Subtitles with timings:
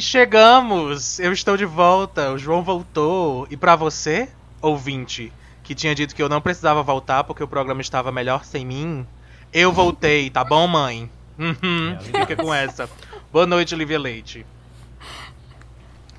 [0.00, 1.18] E chegamos!
[1.20, 3.46] Eu estou de volta, o João voltou.
[3.50, 4.30] E pra você,
[4.62, 5.30] ouvinte,
[5.62, 9.06] que tinha dito que eu não precisava voltar porque o programa estava melhor sem mim,
[9.52, 11.10] eu voltei, tá bom, mãe?
[11.38, 12.88] Uhum, É, fica com essa.
[13.30, 14.46] Boa noite, Olivia Leite.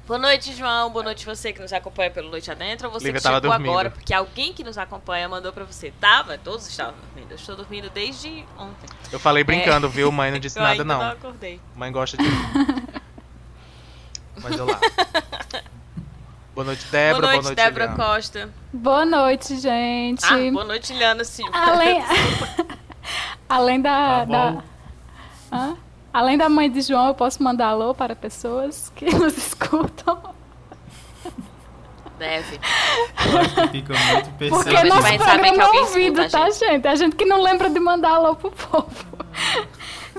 [0.06, 0.92] Boa noite, João.
[0.92, 2.88] Boa noite você que nos acompanha pelo Noite Adentro.
[2.88, 3.72] Ou você Lívia que chegou dormindo.
[3.72, 5.92] agora, porque alguém que nos acompanha mandou pra você.
[6.00, 6.38] Tava?
[6.38, 7.32] Todos estavam dormindo.
[7.32, 8.88] Eu estou dormindo desde ontem.
[9.12, 10.12] Eu falei brincando, viu?
[10.12, 11.00] Mãe não disse Eu nada, ainda não.
[11.00, 11.60] não acordei.
[11.76, 12.30] Mãe gosta de mim.
[14.42, 14.66] Mas eu.
[16.54, 17.28] Boa noite, Débora.
[17.28, 17.88] boa noite, Débora.
[17.90, 18.50] Costa.
[18.74, 20.26] Boa noite, gente.
[20.26, 21.52] Ah, boa noite, Liana Silva.
[21.58, 22.04] Além,
[23.48, 24.64] além da, Tá da-
[25.54, 25.78] Hã?
[26.14, 30.22] além da mãe de João, eu posso mandar alô para pessoas que nos escutam.
[32.20, 32.60] Deve.
[33.26, 36.88] Eu acho que fica muito Porque Provavelmente nosso programa é ouvido, escuta tá, gente?
[36.88, 38.92] A gente que não lembra de mandar alô pro povo.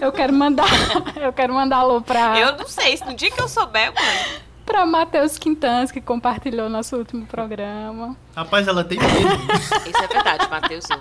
[0.00, 0.66] Eu quero mandar,
[1.20, 4.40] eu quero mandar alô pra, Eu não sei, se no dia que eu souber, mano.
[4.66, 8.16] pra Matheus Quintans, que compartilhou nosso último programa.
[8.34, 9.42] Rapaz, ela tem medo.
[9.88, 10.84] Isso é verdade, Matheus.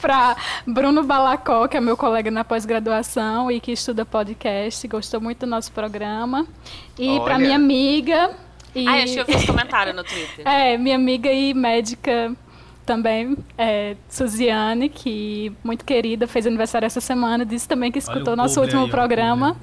[0.00, 0.36] Pra
[0.66, 5.46] Bruno Balacó, que é meu colega na pós-graduação e que estuda podcast, gostou muito do
[5.46, 6.46] nosso programa.
[6.98, 7.38] E pra Olha.
[7.38, 8.30] minha amiga.
[8.74, 10.44] E, Ah, eu acho que eu fiz comentário no Twitter.
[10.46, 12.30] É, minha amiga e médica
[12.86, 18.36] também, é, Suziane, que muito querida, fez aniversário essa semana, disse também que escutou o
[18.36, 19.56] nosso último aí, programa.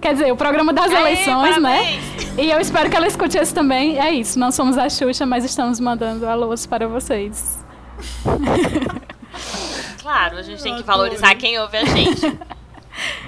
[0.00, 1.76] Quer dizer, o programa das Aê, eleições, né?
[1.76, 2.38] parabéns!
[2.38, 3.98] E eu espero que ela escute esse também.
[4.00, 7.62] É isso, não somos a Xuxa, mas estamos mandando alôs para vocês.
[10.02, 12.26] Claro, a gente tem que valorizar quem ouve a gente.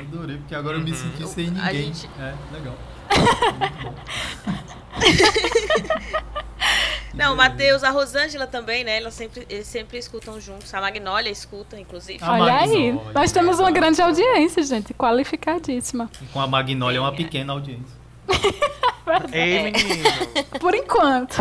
[0.00, 1.92] Adorei, porque agora eu me senti sem A ninguém.
[1.94, 2.74] gente- É, legal.
[7.14, 8.96] Não, o Matheus, a Rosângela também, né?
[8.96, 10.72] Elas sempre, eles sempre escutam juntos.
[10.72, 12.18] A Magnólia escuta, inclusive.
[12.22, 16.10] A Olha aí, nós temos uma grande audiência, gente, qualificadíssima.
[16.20, 18.00] E com a Magnólia é uma pequena audiência.
[19.32, 20.10] Ei, menino.
[20.58, 21.36] Por enquanto.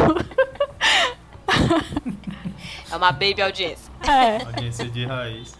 [2.91, 3.91] É uma baby audiência.
[4.05, 4.43] É.
[4.43, 5.57] Audiência de raiz.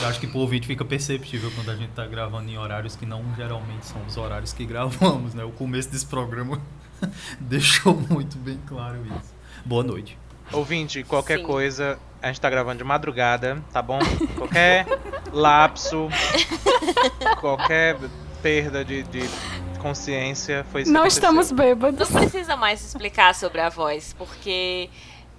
[0.00, 3.06] Eu acho que pro ouvinte fica perceptível quando a gente tá gravando em horários que
[3.06, 5.44] não geralmente são os horários que gravamos, né?
[5.44, 6.60] O começo desse programa
[7.40, 9.34] deixou muito bem claro isso.
[9.64, 10.18] Boa noite.
[10.52, 11.44] Ouvinte, qualquer Sim.
[11.44, 13.98] coisa, a gente tá gravando de madrugada, tá bom?
[14.36, 14.86] Qualquer
[15.32, 16.08] lapso,
[17.40, 17.96] qualquer
[18.42, 19.20] perda de, de
[19.78, 22.08] consciência foi isso Não estamos bêbados.
[22.10, 24.88] Não precisa mais explicar sobre a voz, porque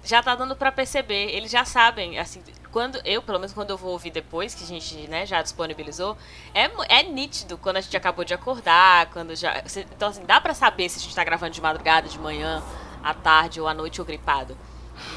[0.04, 1.30] já tá dando pra perceber.
[1.30, 4.66] Eles já sabem, assim, quando eu, pelo menos quando eu vou ouvir depois, que a
[4.66, 6.16] gente né, já disponibilizou,
[6.54, 9.62] é, é nítido quando a gente acabou de acordar, quando já.
[9.94, 12.62] Então, assim, dá pra saber se a gente tá gravando de madrugada, de manhã,
[13.02, 14.56] à tarde ou à noite ou gripado.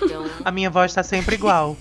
[0.02, 0.26] Então.
[0.44, 1.78] A minha voz tá sempre igual.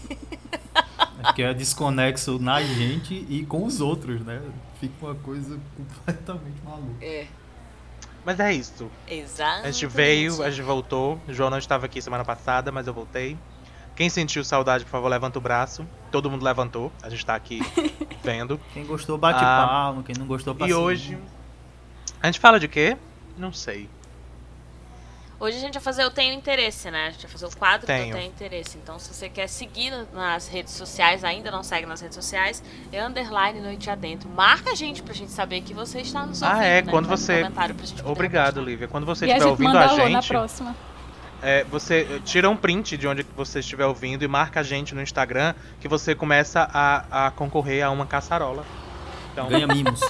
[1.19, 4.43] É porque é desconexo na gente e com os outros, né?
[4.81, 7.05] Fica uma coisa completamente maluca.
[7.05, 7.27] É,
[8.25, 8.89] Mas é isso.
[9.09, 9.67] exato.
[9.67, 11.21] A gente veio, a gente voltou.
[11.27, 13.37] O João não estava aqui semana passada, mas eu voltei.
[13.97, 15.87] Quem sentiu saudade, por favor, levanta o braço.
[16.11, 16.91] Todo mundo levantou.
[17.03, 17.61] A gente tá aqui
[18.25, 18.59] vendo.
[18.73, 19.67] Quem gostou, bate Ah.
[19.69, 20.03] palma.
[20.03, 20.83] Quem não gostou, E paciência.
[20.83, 21.19] hoje.
[22.23, 22.97] A gente fala de quê?
[23.37, 23.89] Não sei.
[25.45, 27.09] Hoje a gente vai fazer Eu Tenho Interesse, né?
[27.09, 28.11] A gente vai fazer o quadro Tenho.
[28.11, 28.79] Eu Tenho Interesse.
[28.81, 32.63] Então, se você quer seguir na- nas redes sociais, ainda não segue nas redes sociais,
[32.93, 34.29] é underline Noite Adentro.
[34.29, 36.61] Marca a gente pra gente saber que você está nos ouvindo.
[36.61, 36.81] Ah, é.
[36.83, 36.89] né?
[36.89, 37.43] Quando Faz um você.
[37.43, 38.65] comentário pra gente poder Obrigado, repostar.
[38.65, 38.87] Lívia.
[38.89, 40.77] Quando você E a estiver gente ouvindo manda a alô na gente, próxima.
[41.43, 44.95] é, você eh, tira um print de onde você estiver ouvindo e marca a gente
[44.95, 48.65] no Instagram que você começa a, a concorrer a uma caçarola.
[49.33, 50.01] Então, Ganha mimos.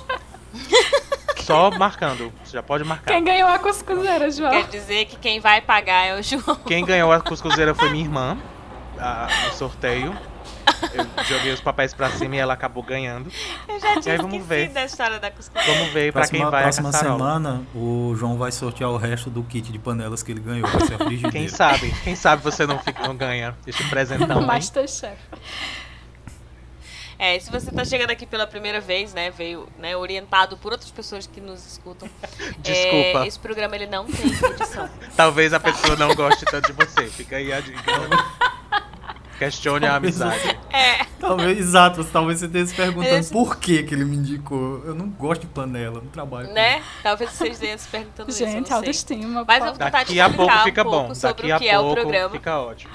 [1.43, 2.33] só marcando.
[2.45, 3.13] Você já pode marcar.
[3.13, 4.51] Quem ganhou a cuscuzeira, João?
[4.51, 6.57] Quer dizer que quem vai pagar é o João.
[6.67, 8.39] Quem ganhou a cuscuzeira foi minha irmã
[8.99, 10.17] a- no sorteio.
[10.95, 13.31] Eu joguei os papéis pra cima e ela acabou ganhando.
[13.69, 14.69] Eu já E tinha aí, vamos esquecido ver.
[14.75, 15.65] da história da costura.
[15.65, 19.31] Vamos ver pra quem Próxima, vai a próxima semana, o João vai sortear o resto
[19.31, 20.69] do kit de panelas que ele ganhou.
[20.69, 21.31] Vai ser a frigideira.
[21.33, 21.95] Quem sabe?
[22.05, 24.47] Quem sabe você não, fica, não ganha esse presentão, hein?
[27.23, 30.91] É, se você tá chegando aqui pela primeira vez, né, veio né, orientado por outras
[30.91, 32.11] pessoas que nos escutam.
[32.59, 33.23] Desculpa.
[33.23, 34.91] é, esse programa ele não tem edição.
[35.17, 37.07] Talvez a pessoa não goste tanto de você.
[37.07, 37.81] Fica aí a dica.
[39.45, 40.59] Questione a Talvez amizade.
[40.73, 44.83] É, Talvez, exato, talvez você esteja se perguntando Esse- por que, que ele me indicou.
[44.85, 46.83] Eu não gosto de panela, não trabalho com né?
[47.03, 48.39] Talvez vocês tenham se perguntando isso.
[48.39, 48.77] Gente, não sei.
[48.77, 49.45] autoestima.
[49.47, 51.15] Mas eu vou tentar te Daqui a pouco fica um pouco bom.
[51.15, 52.31] sobre Daqui o a que é o pouco programa.
[52.31, 52.93] fica ótimo.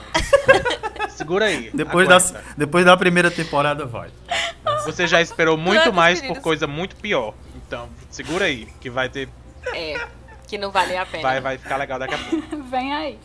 [1.09, 1.71] Segura aí.
[1.73, 2.17] Depois da,
[2.57, 4.09] depois da primeira temporada vai.
[4.85, 7.33] Você já esperou muito mais por coisa muito pior.
[7.55, 9.29] Então, segura aí, que vai ter.
[9.73, 10.05] É,
[10.47, 11.23] que não vale a pena.
[11.23, 12.63] Vai, vai ficar legal daqui a pouco.
[12.63, 13.19] Vem aí.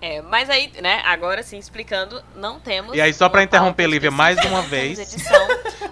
[0.00, 2.94] É, mas aí, né, agora sim, explicando, não temos.
[2.96, 4.98] E aí, só pra uma interromper, Lívia, mais uma vez.
[4.98, 5.48] edição,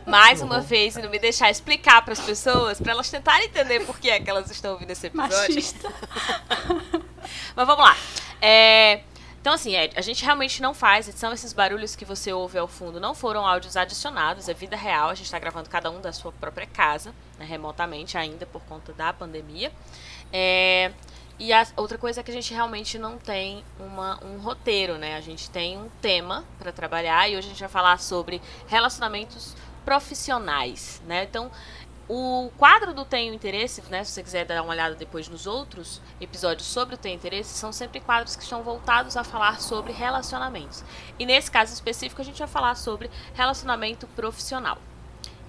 [0.06, 3.80] mais uma vez e não me deixar explicar para as pessoas, para elas tentarem entender
[3.84, 5.36] por que é que elas estão ouvindo esse episódio.
[5.36, 5.92] Machista.
[7.56, 7.96] Mas vamos lá.
[8.40, 9.00] É,
[9.40, 11.06] Então, assim, é, a gente realmente não faz.
[11.14, 13.00] São esses barulhos que você ouve ao fundo.
[13.00, 14.48] Não foram áudios adicionados.
[14.48, 15.08] É vida real.
[15.08, 18.92] A gente está gravando cada um da sua própria casa, né, remotamente ainda por conta
[18.92, 19.72] da pandemia.
[20.32, 20.90] É,
[21.38, 25.16] e a outra coisa é que a gente realmente não tem uma, um roteiro, né?
[25.16, 29.54] A gente tem um tema para trabalhar e hoje a gente vai falar sobre relacionamentos
[29.84, 31.24] profissionais, né?
[31.24, 31.50] Então,
[32.08, 36.00] o quadro do Tenho Interesse, né, se você quiser dar uma olhada depois nos outros
[36.20, 40.84] episódios sobre o Tenho Interesse, são sempre quadros que estão voltados a falar sobre relacionamentos.
[41.18, 44.78] E nesse caso específico, a gente vai falar sobre relacionamento profissional.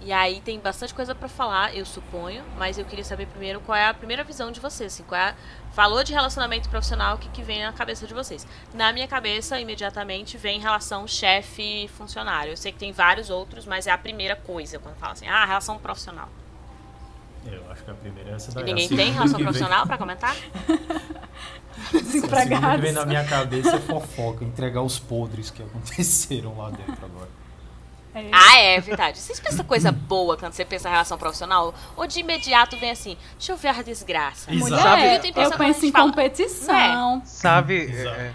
[0.07, 3.77] E aí tem bastante coisa para falar, eu suponho, mas eu queria saber primeiro qual
[3.77, 5.35] é a primeira visão de vocês, assim, qual é a...
[5.73, 8.47] falou de relacionamento profissional, o que, que vem na cabeça de vocês?
[8.73, 12.53] Na minha cabeça, imediatamente, vem relação chefe-funcionário.
[12.53, 15.43] Eu sei que tem vários outros, mas é a primeira coisa quando fala assim, ah,
[15.43, 16.29] relação profissional.
[17.45, 18.63] Eu acho que a primeira é essa E daí.
[18.63, 20.37] ninguém A tem relação profissional para comentar?
[21.77, 26.69] A segunda que vem na minha cabeça é fofoca, entregar os podres que aconteceram lá
[26.69, 27.29] dentro agora.
[28.17, 28.29] É.
[28.31, 29.17] Ah, é verdade.
[29.19, 31.73] Vocês pensam coisa boa quando você pensa em relação profissional?
[31.95, 34.51] Ou de imediato vem assim, deixa eu ver a desgraça.
[34.51, 34.71] Exato.
[34.71, 37.21] Mulher, Sabe- Eu tenho eu penso em fala- competição.
[37.25, 37.75] Sabe?
[37.81, 38.15] Exato.
[38.19, 38.31] é,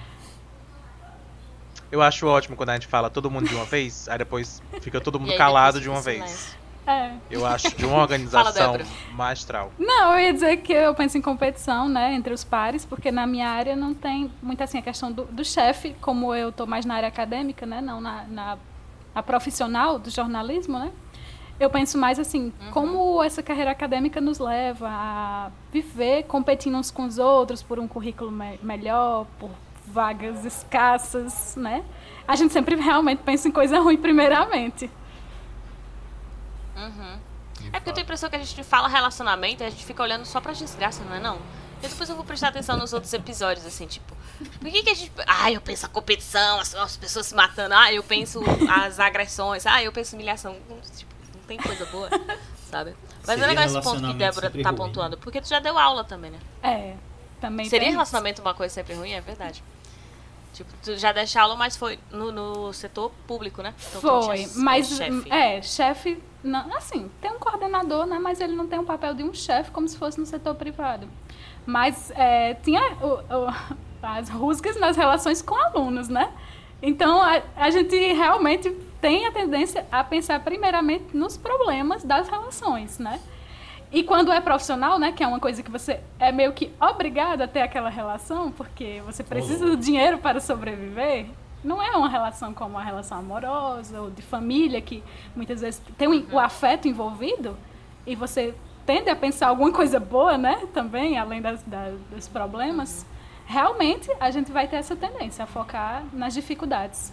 [1.90, 5.00] eu acho ótimo quando a gente fala todo mundo de uma vez, aí depois fica
[5.00, 6.56] todo mundo aí calado de uma vez.
[6.86, 7.12] É.
[7.30, 8.76] Eu acho de uma organização
[9.12, 9.70] magistral.
[9.78, 13.26] Não, eu ia dizer que eu penso em competição, né, entre os pares, porque na
[13.26, 16.84] minha área não tem muito assim a questão do, do chefe, como eu tô mais
[16.84, 18.58] na área acadêmica, né, não na, na
[19.14, 20.92] a profissional do jornalismo, né.
[21.60, 27.04] Eu penso mais assim, como essa carreira acadêmica nos leva a viver competindo uns com
[27.04, 29.50] os outros por um currículo me- melhor, por
[29.86, 31.84] vagas escassas, né?
[32.26, 34.90] A gente sempre realmente pensa em coisa ruim primeiramente.
[36.76, 37.18] Uhum.
[37.72, 40.02] É porque eu tenho a impressão que a gente fala relacionamento e a gente fica
[40.02, 41.38] olhando só pra desgraça, não é não?
[41.82, 44.14] E depois eu vou prestar atenção nos outros episódios, assim, tipo,
[44.60, 45.12] por que, que a gente.
[45.26, 48.40] Ah, eu penso a competição, as, as pessoas se matando, ah, eu penso
[48.70, 50.56] as agressões, ah, eu penso humilhação.
[50.96, 52.08] Tipo, não tem coisa boa,
[52.70, 52.94] sabe?
[53.26, 54.76] Mas é Seria legal esse ponto que relacionamento Débora tá ruim.
[54.78, 56.38] pontuando, porque tu já deu aula também, né?
[56.62, 56.94] É,
[57.40, 57.96] também Seria tem isso.
[57.96, 59.12] relacionamento uma coisa sempre ruim?
[59.12, 59.62] É verdade.
[60.52, 63.72] Tipo, tu já deste aula, mas foi no, no setor público, né?
[63.88, 65.32] Então, Foi, tinha mas chefe.
[65.32, 69.22] é, chefe, não, assim, tem um coordenador, né, mas ele não tem o papel de
[69.22, 71.08] um chefe como se fosse no setor privado.
[71.66, 73.54] Mas é, tinha o- o-
[74.02, 76.30] as rusgas nas relações com alunos, né?
[76.82, 78.70] Então a, a gente realmente
[79.00, 83.20] tem a tendência a pensar primeiramente nos problemas das relações, né?
[83.92, 87.42] E quando é profissional, né, que é uma coisa que você é meio que obrigado
[87.42, 91.26] a ter aquela relação, porque você precisa do dinheiro para sobreviver,
[91.62, 95.02] não é uma relação como uma relação amorosa ou de família, que
[95.36, 97.54] muitas vezes tem o, o afeto envolvido
[98.06, 98.54] e você
[98.86, 101.62] tende a pensar alguma coisa boa, né, também, além das,
[102.10, 103.06] dos problemas.
[103.46, 107.12] Realmente, a gente vai ter essa tendência a focar nas dificuldades.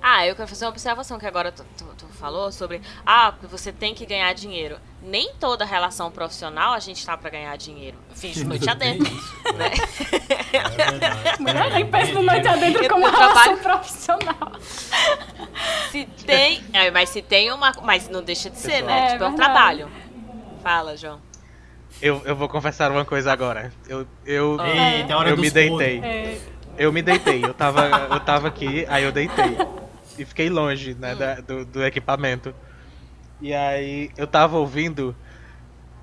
[0.00, 2.80] Ah, eu quero fazer uma observação que agora tu, tu- tu falou sobre.
[3.04, 4.78] Ah, você tem que ganhar dinheiro.
[5.00, 7.96] Nem toda relação profissional a gente tá pra ganhar dinheiro.
[8.14, 9.06] Fiz noite adentro.
[9.06, 9.70] isso, Né?
[10.52, 11.40] É verdade.
[11.42, 12.48] Mulher, É, nem pensa no tem noite dinheiro.
[12.58, 14.52] adentro Eu- como eu relação trabalho- profissional.
[15.90, 16.62] Se tem.
[16.72, 17.72] É, mas se tem uma.
[17.82, 19.06] Mas não deixa de ser, né?
[19.06, 19.36] É, tipo, é um verdade.
[19.36, 19.88] trabalho.
[20.62, 21.20] Fala, João.
[22.02, 23.72] Eu, eu vou confessar uma coisa agora.
[23.88, 26.00] Eu, eu, Eita, é eu dos me deitei.
[26.02, 26.38] É,
[26.76, 27.44] Eu me deitei.
[27.44, 29.56] Eu tava, eu tava aqui, aí eu deitei.
[30.18, 32.54] E fiquei longe, né, da- do, do equipamento.
[33.40, 35.14] E aí eu tava ouvindo.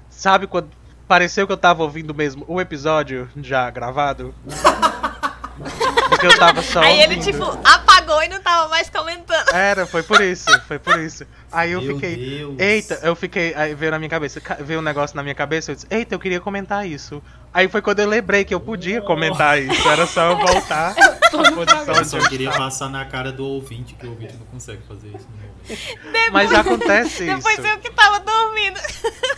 [0.10, 0.70] Sabe quando.
[1.08, 4.34] Pareceu que eu tava ouvindo mesmo o episódio já gravado?
[6.28, 6.82] Porque eu tava só.
[6.82, 9.54] Aí ele, tipo, apagou e não tava mais comentando.
[9.54, 11.26] Era, foi por isso, foi por isso.
[11.52, 12.16] Aí eu Meu fiquei.
[12.16, 12.56] Deus.
[12.60, 13.54] Eita, eu fiquei.
[13.56, 16.16] Aí veio na minha cabeça, ca- veio um negócio na minha cabeça, eu disse, eita,
[16.16, 17.22] eu queria comentar isso.
[17.54, 19.88] Aí foi quando eu lembrei que eu podia comentar isso.
[19.88, 24.06] Era só eu voltar à posição Eu só queria passar na cara do ouvinte, que
[24.06, 25.26] o ouvinte não consegue fazer isso.
[25.30, 26.32] no momento.
[26.34, 27.68] Mas acontece Depois isso.
[27.68, 28.80] eu que tava dormindo.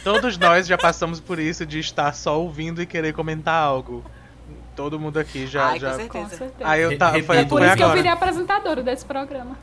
[0.04, 4.04] Todos nós já passamos por isso de estar só ouvindo e querer comentar algo.
[4.78, 5.70] Todo mundo aqui já.
[5.70, 5.92] Ai, já...
[5.98, 6.38] com com certeza.
[6.38, 6.70] certeza.
[6.70, 9.58] Aí eu tá, Repito, foi, É por foi isso que eu virei apresentadora desse programa.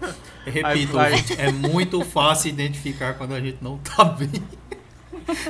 [0.44, 4.30] Eu Repito, Aí- aí- é muito fácil identificar quando a gente não tá bem.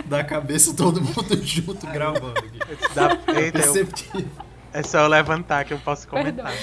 [0.05, 2.61] Da cabeça todo mundo junto gravando aqui.
[2.95, 4.29] Dá- Eita, eu- Perceptível.
[4.73, 6.53] é só eu levantar que eu posso comentar.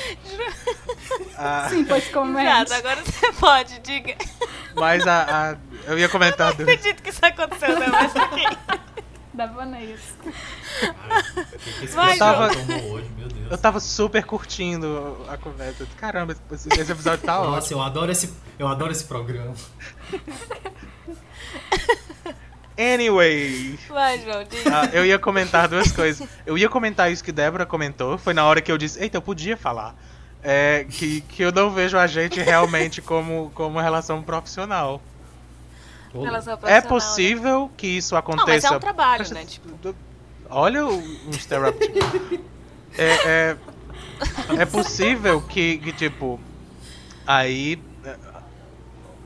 [1.37, 2.71] Ah, Sim, pois comente.
[2.71, 4.15] agora você pode, diga.
[4.75, 6.63] mas a, a- eu ia comentar do.
[6.63, 7.87] Não acredito que isso aconteceu, né?
[7.91, 8.43] Mas ok.
[9.33, 10.15] Da Vanessa.
[12.89, 13.51] Hoje, meu Deus.
[13.51, 15.87] Eu tava super curtindo a conversa.
[15.97, 17.55] Caramba, esse, episódio tá ótimo.
[17.55, 19.53] Nossa, eu adoro esse, eu adoro esse programa.
[22.77, 26.27] Anyway, Vai, João, ah, eu ia comentar duas coisas.
[26.45, 28.17] Eu ia comentar isso que Débora comentou.
[28.17, 29.95] Foi na hora que eu disse, eita, eu podia falar.
[30.43, 34.99] É, que, que eu não vejo a gente realmente como, como relação profissional.
[36.63, 36.81] É né?
[36.81, 38.67] possível que isso Não, mas aconteça.
[38.67, 39.45] é um trabalho, né?
[39.45, 39.95] Tipo,
[40.49, 41.91] Olha o um interrupt.
[42.97, 43.57] é, é,
[44.59, 46.39] é possível que, que, tipo,
[47.25, 47.81] aí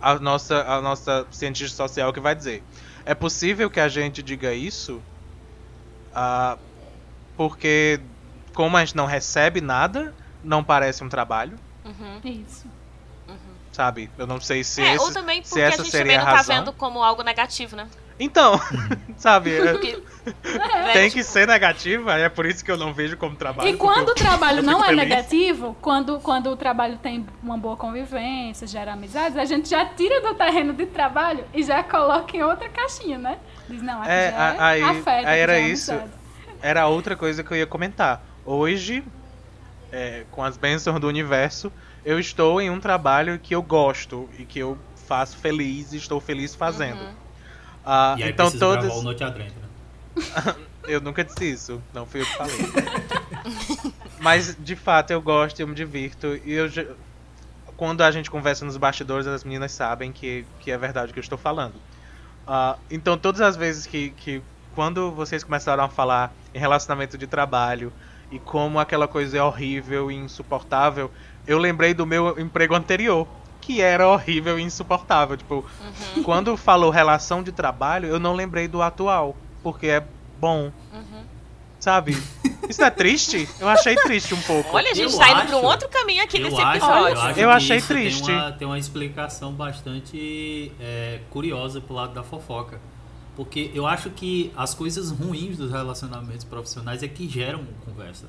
[0.02, 2.64] a nossa, a nossa cientista social que vai dizer.
[3.04, 5.02] É possível que a gente diga isso
[6.14, 6.58] ah,
[7.36, 8.00] porque
[8.54, 10.14] como a gente não recebe nada,
[10.44, 12.22] não parece um trabalho, uhum.
[12.24, 12.66] Isso.
[13.76, 14.10] Sabe?
[14.18, 16.26] Eu não sei se, É, esse, ou também se porque essa a gente também não
[16.26, 16.56] tá razão.
[16.56, 17.88] vendo como algo negativo, né?
[18.18, 18.58] Então,
[19.18, 19.54] sabe?
[19.54, 20.02] é- Porque,
[20.94, 23.68] Tem né, que ser negativa, é por isso que eu não vejo como trabalho.
[23.70, 25.04] E quando o trabalho eu não é feliz.
[25.10, 30.22] negativo, quando, quando o trabalho tem uma boa convivência, gera amizades, a gente já tira
[30.22, 33.38] do terreno de trabalho e já coloca em outra caixinha, né?
[33.70, 35.92] Diz, não, aqui É, já a- é aí- afeto, aí era já é isso.
[35.92, 36.12] amizade.
[36.62, 38.24] Era outra coisa que eu ia comentar.
[38.46, 39.04] Hoje,
[39.92, 41.70] é, com as bênçãos do universo,
[42.06, 46.22] eu estou em um trabalho que eu gosto e que eu faço feliz e estou
[46.22, 47.02] feliz fazendo.
[47.02, 47.14] Uhum.
[47.84, 48.86] Ah, E aí então todas.
[48.86, 50.56] gravar o Noite Adentro, né?
[50.88, 52.56] Eu nunca disse isso, não fui eu que falei.
[54.20, 56.70] Mas de fato eu gosto, eu me divirto e eu
[57.76, 61.20] quando a gente conversa nos bastidores, as meninas sabem que, que é verdade o que
[61.20, 61.74] eu estou falando.
[62.48, 64.44] Ah, então todas as vezes que, que
[64.76, 67.92] quando vocês começaram a falar em relacionamento de trabalho
[68.36, 71.10] e como aquela coisa é horrível e insuportável,
[71.48, 73.28] eu lembrei do meu emprego anterior,
[73.62, 75.36] que era horrível e insuportável.
[75.38, 75.66] Tipo,
[76.16, 76.24] Uhum.
[76.24, 80.04] quando falou relação de trabalho, eu não lembrei do atual, porque é
[80.40, 80.72] bom.
[80.94, 81.24] Uhum.
[81.80, 82.18] Sabe?
[82.68, 83.48] Isso é triste?
[83.60, 84.76] Eu achei triste um pouco.
[84.76, 86.78] Olha, a gente Eu tá indo pra um acho- outro caminho aqui eu nesse acho,
[86.78, 87.16] episódio.
[87.16, 88.26] eu acho Eu achei triste.
[88.26, 92.80] Tem uma, tem uma explicação bastante é, curiosa pro lado da fofoca.
[93.36, 98.28] Porque eu acho que as coisas ruins dos relacionamentos profissionais é que geram conversa,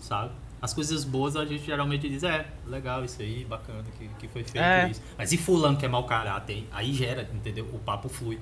[0.00, 0.30] sabe?
[0.60, 4.44] As coisas boas a gente geralmente diz, é, legal isso aí, bacana que, que foi
[4.44, 4.90] feito É.
[4.90, 5.00] isso.
[5.18, 7.68] Mas e fulano que é mau caráter, aí gera, entendeu?
[7.72, 8.38] O papo flui.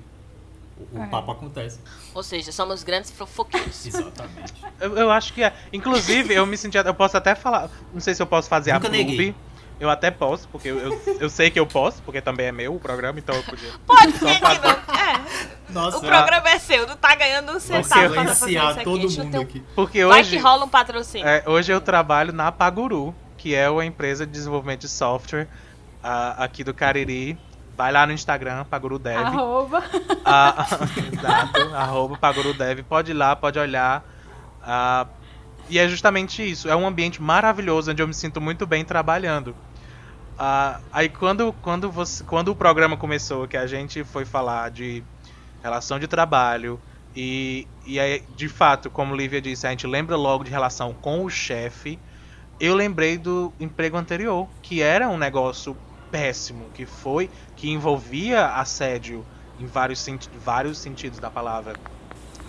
[0.93, 1.07] O, o É.
[1.07, 1.79] papo acontece.
[2.13, 3.85] Ou seja, somos grandes fofoqueiros.
[3.87, 4.53] Exatamente.
[4.79, 5.53] Eu, eu acho que é.
[5.73, 6.77] Inclusive, eu me senti.
[6.77, 7.69] Eu posso até falar.
[7.93, 9.31] Não sei se eu posso fazer Nunca a neguei.
[9.31, 9.41] pub.
[9.79, 12.75] Eu até posso, porque eu, eu, eu sei que eu posso, porque também é meu
[12.75, 13.71] o programa, então eu podia.
[13.87, 14.95] Pode Só ser não.
[14.95, 18.83] É, Nossa, o programa é seu, não tá ganhando um centavo pra fazer isso aqui.
[18.83, 19.63] todo mundo um- aqui.
[19.75, 20.31] Porque Vai hoje.
[20.31, 21.27] que rola um patrocínio.
[21.27, 25.47] É, hoje eu trabalho na Paguru, que é uma empresa de desenvolvimento de software
[26.03, 27.37] ah, aqui do Cariri.
[27.75, 29.17] Vai lá no Instagram, Paguru Dev.
[29.17, 29.83] Arroba.
[30.25, 30.67] Ah,
[31.11, 32.83] exato, arroba Pagorudev.
[32.83, 34.03] Pode ir lá, pode olhar.
[34.61, 35.07] Ah,
[35.69, 36.69] e é justamente isso.
[36.69, 39.55] É um ambiente maravilhoso onde eu me sinto muito bem trabalhando.
[40.37, 45.03] Ah, aí quando, quando, você, quando o programa começou, que a gente foi falar de
[45.61, 46.79] relação de trabalho,
[47.15, 51.23] e, e aí, de fato, como Lívia disse, a gente lembra logo de relação com
[51.25, 51.99] o chefe.
[52.59, 55.75] Eu lembrei do emprego anterior, que era um negócio
[56.11, 59.25] péssimo, que foi, que envolvia assédio
[59.59, 61.75] em vários, senti vários sentidos da palavra,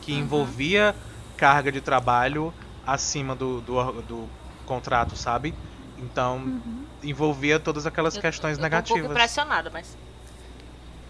[0.01, 0.95] que envolvia
[1.37, 2.53] carga de trabalho
[2.87, 4.29] acima do, do, do
[4.67, 5.55] contrato, sabe?
[5.99, 6.61] Então,
[7.03, 9.01] envolvia todas aquelas Eu- questões eu tô um negativas.
[9.01, 9.97] pouco impressionada, mas.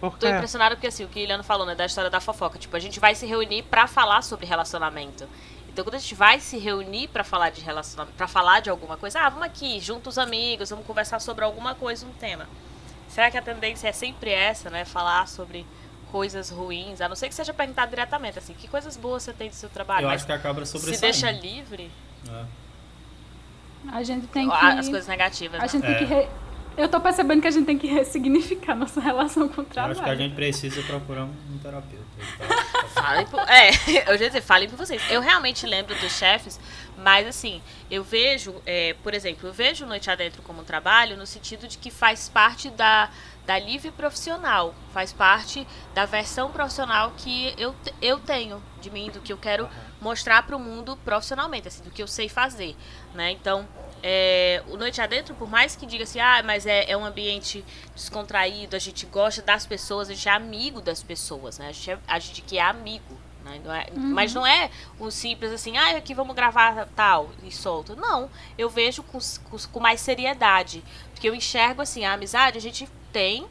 [0.03, 0.33] Por Tô quê?
[0.35, 2.59] impressionada porque assim, o que o Iliano falou, né, da história da fofoca.
[2.59, 5.29] Tipo, a gente vai se reunir pra falar sobre relacionamento.
[5.69, 8.97] Então, quando a gente vai se reunir pra falar de relacionamento, para falar de alguma
[8.97, 12.49] coisa, ah, vamos aqui, junto os amigos, vamos conversar sobre alguma coisa, um tema.
[13.09, 14.85] Será que a tendência é sempre essa, né?
[14.85, 15.65] Falar sobre
[16.11, 19.49] coisas ruins, a não ser que seja perguntado diretamente, assim, que coisas boas você tem
[19.51, 20.05] do seu trabalho?
[20.05, 21.01] Eu Mas acho que acaba se sobressaindo.
[21.01, 21.91] deixa livre,
[22.29, 22.45] É.
[23.93, 24.55] A gente tem que.
[24.55, 25.59] as coisas negativas.
[25.59, 25.69] A né?
[25.69, 25.95] gente É.
[25.95, 26.05] tem que.
[26.05, 26.29] re-
[26.77, 29.93] Eu tô percebendo que a gente tem que ressignificar nossa relação com o Eu trabalho.
[29.93, 32.03] acho que a gente precisa procurar um terapeuta.
[32.39, 33.41] Tá- Falem por...
[33.49, 33.71] É,
[34.11, 35.03] eu já dizer, falem por vocês.
[35.11, 36.61] Eu realmente lembro dos chefes,
[36.99, 37.61] mas assim,
[37.91, 41.79] eu vejo, é, por exemplo, eu vejo Noite Adentro como um trabalho no sentido de
[41.79, 43.11] que faz parte da,
[43.47, 49.21] da livre profissional, faz parte da versão profissional que eu, eu tenho de mim, do
[49.21, 49.69] que eu quero
[50.01, 52.77] mostrar para o mundo profissionalmente, assim, do que eu sei fazer,
[53.15, 53.31] né?
[53.33, 53.67] Então,
[54.03, 57.65] é, o Noite Adentro, por mais que diga assim, ah, mas é, é um ambiente
[57.95, 61.69] descontraído, a gente gosta das pessoas, a gente é amigo das pessoas, né?
[61.69, 63.61] A gente, é, a gente que é amigo, né?
[63.65, 67.95] Não é- Mas não é um simples assim, ah, aqui vamos gravar tal e solto.
[67.97, 68.29] Não,
[68.59, 69.19] eu vejo com,
[69.51, 70.83] com, com mais seriedade,
[71.13, 73.47] porque eu enxergo assim, a amizade a gente tem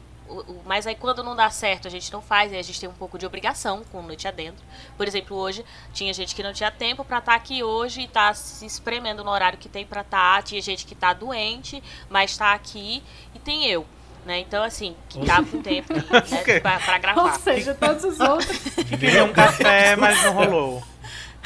[0.64, 2.94] mas aí quando não dá certo, a gente não faz, aí a gente tem um
[2.94, 4.64] pouco de obrigação com noite adentro.
[4.96, 8.32] Por exemplo, hoje tinha gente que não tinha tempo pra estar aqui hoje e tá
[8.34, 10.42] se espremendo no horário que tem pra estar.
[10.42, 13.02] Tinha gente que tá doente, mas tá aqui
[13.34, 13.86] e tem eu.
[14.24, 14.38] Né?
[14.38, 17.40] Então, assim, que tá com tempo né, pra, pra Ou gravar.
[17.40, 18.56] seja, todos os outros.
[19.00, 20.82] Queria um café, mas não rolou.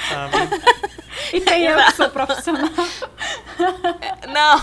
[0.08, 0.36] Sabe?
[1.32, 2.68] E tem eu que sou profissional.
[4.28, 4.60] Não,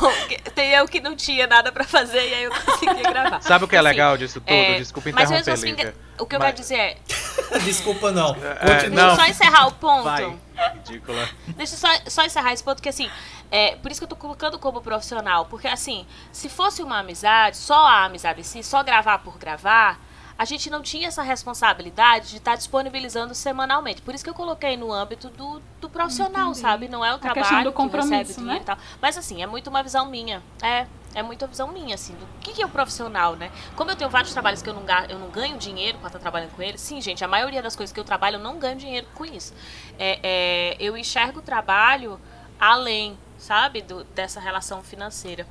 [0.54, 3.42] tem eu que não tinha nada pra fazer e aí eu consegui gravar.
[3.44, 4.54] Sabe o que é Assim, legal disso tudo?
[4.54, 5.96] é, Desculpa mas interromper, mesmo assim, Lívia.
[6.20, 6.98] o que eu Mas- quero dizer é,
[7.66, 8.36] Desculpa, não.
[8.36, 8.90] É, Continua.
[8.90, 9.08] não.
[9.08, 10.04] deixa eu só encerrar o ponto.
[10.04, 10.38] Vai.
[10.76, 11.30] Ridícula.
[11.48, 13.10] Deixa eu só, só encerrar esse ponto, que assim,
[13.50, 15.46] é, por isso que eu tô colocando como profissional.
[15.48, 20.00] Porque assim, se fosse uma amizade, só a amizade em si, só gravar por gravar,
[20.38, 24.02] a gente não tinha essa responsabilidade de estar disponibilizando semanalmente.
[24.02, 26.60] Por isso que eu coloquei no âmbito do, do profissional, Entendi.
[26.60, 26.88] sabe?
[26.88, 28.62] Não é o trabalho do que compromisso, recebe dinheiro né?
[28.62, 28.78] e tal.
[29.02, 30.42] Mas assim, é muito uma visão minha.
[30.62, 33.52] É, é muito a visão minha, assim, do que, que é o profissional, né?
[33.76, 36.18] Como eu tenho vários trabalhos que eu não, ga- eu não ganho dinheiro pra estar
[36.20, 38.76] trabalhando com eles, sim, gente, a maioria das coisas que eu trabalho eu não ganho
[38.78, 39.54] dinheiro com isso.
[40.00, 42.20] É, é, eu enxergo o trabalho
[42.60, 45.46] além, sabe, do, dessa relação financeira.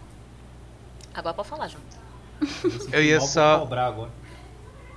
[1.15, 1.83] Agora pode falar, João.
[2.91, 4.11] Eu ia só- cobrar agora.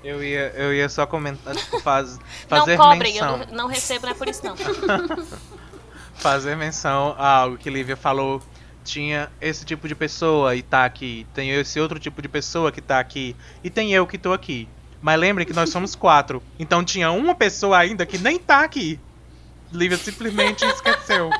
[0.06, 2.20] Eu ia, eu ia só comentar, tipo, faz,
[2.50, 3.38] Não fazer cobrem, eu menção.
[3.48, 4.56] não, não recebo, não é por isso não.
[6.16, 8.42] fazer menção a algo que Lívia falou.
[8.84, 11.26] Tinha esse tipo de pessoa e tá aqui.
[11.34, 13.36] Tem esse outro tipo de pessoa que tá aqui.
[13.64, 14.70] E tem eu que tô aqui.
[15.02, 16.42] Mas lembre que nós somos quatro.
[16.60, 19.00] Então tinha uma pessoa ainda que nem tá aqui.
[19.74, 21.32] Lívia simplesmente esqueceu.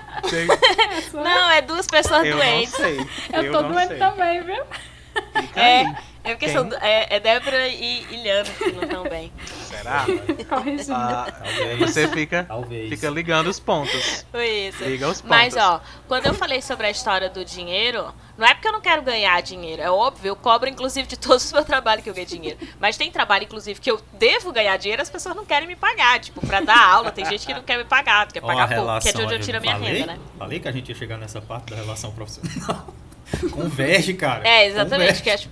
[1.14, 2.74] Não, é duas pessoas Eu não doentes.
[2.74, 2.98] sei.
[3.32, 4.00] Eu tô não doente sei.
[4.00, 4.64] também, viu?
[5.40, 5.96] Fica É, aí.
[6.26, 6.56] É porque Quem?
[6.56, 9.32] são, é, é Débora e, e Liana que não estão bem.
[9.68, 10.06] Será?
[10.06, 10.88] Ah, Talvez.
[11.80, 12.90] você fica, Talvez.
[12.90, 14.26] fica ligando os pontos.
[14.32, 14.84] Foi isso.
[14.84, 15.30] Liga os pontos.
[15.30, 18.82] Mas, ó, quando eu falei sobre a história do dinheiro, não é porque eu não
[18.82, 19.82] quero ganhar dinheiro.
[19.82, 22.58] É óbvio, eu cobro, inclusive, de todos os meus trabalhos que eu ganho dinheiro.
[22.80, 26.20] Mas tem trabalho, inclusive, que eu devo ganhar dinheiro as pessoas não querem me pagar.
[26.20, 29.00] Tipo, pra dar aula, tem gente que não quer me pagar, quer Ó, pagar pouco,
[29.00, 30.20] que é de onde eu tiro a minha falei, renda, né?
[30.38, 32.88] Falei que a gente ia chegar nessa parte da relação profissional.
[33.52, 34.48] Converge, cara.
[34.48, 35.20] É, exatamente.
[35.20, 35.24] Converge.
[35.24, 35.50] Que as...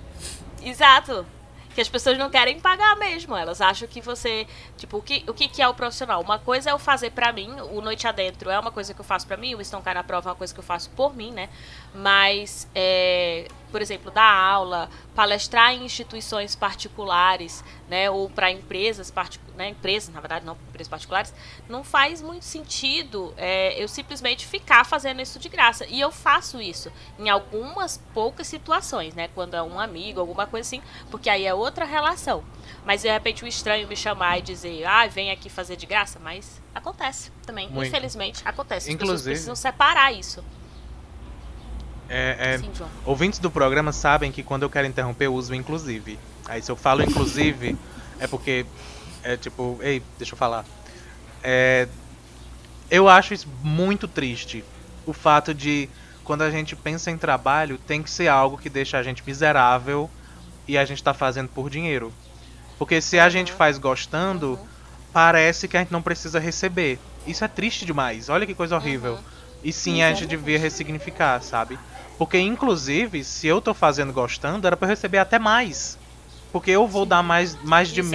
[0.64, 1.26] Exato.
[1.74, 3.36] Que as pessoas não querem pagar mesmo.
[3.36, 4.46] Elas acham que você.
[4.76, 6.20] Tipo, o que, o que, é o profissional?
[6.22, 9.04] Uma coisa é eu fazer pra mim, o Noite Adentro é uma coisa que eu
[9.04, 11.16] faço pra mim, o Estão Cá na Prova é uma coisa que eu faço por
[11.16, 11.48] mim, né?
[11.92, 18.08] Mas, é, por exemplo, dar aula, palestrar em instituições particulares, né?
[18.08, 19.44] Ou pra empresas particulares.
[19.56, 21.32] Né, empresas, na verdade, não empresas particulares,
[21.68, 25.86] não faz muito sentido é, eu simplesmente ficar fazendo isso de graça.
[25.86, 29.28] E eu faço isso em algumas poucas situações, né?
[29.34, 32.44] Quando é um amigo, alguma coisa assim, porque aí é outra relação.
[32.84, 36.20] Mas de repente o estranho me chamar e dizer, ah, vem aqui fazer de graça,
[36.20, 37.68] mas acontece também.
[37.68, 37.88] Muito.
[37.88, 38.88] Infelizmente, acontece.
[38.90, 40.44] As pessoas Inclusive- precisam separar isso.
[42.08, 42.70] É, é, Sim.
[43.04, 46.18] Ouvintes do programa sabem que quando eu quero interromper eu uso inclusive.
[46.46, 47.76] Aí se eu falo inclusive
[48.18, 48.66] é porque
[49.22, 50.64] é tipo, ei, deixa eu falar.
[51.42, 51.88] É,
[52.90, 54.62] eu acho isso muito triste.
[55.06, 55.88] O fato de
[56.22, 60.10] quando a gente pensa em trabalho tem que ser algo que deixa a gente miserável
[60.68, 62.12] e a gente tá fazendo por dinheiro.
[62.78, 64.58] Porque se a gente faz gostando,
[65.12, 66.98] parece que a gente não precisa receber.
[67.26, 68.28] Isso é triste demais.
[68.28, 69.18] Olha que coisa horrível.
[69.62, 71.78] E sim, a gente devia ressignificar, sabe?
[72.18, 75.98] Porque, inclusive, se eu tô fazendo gostando, era pra eu receber até mais.
[76.52, 78.10] Porque eu vou dar mais, mais de mim,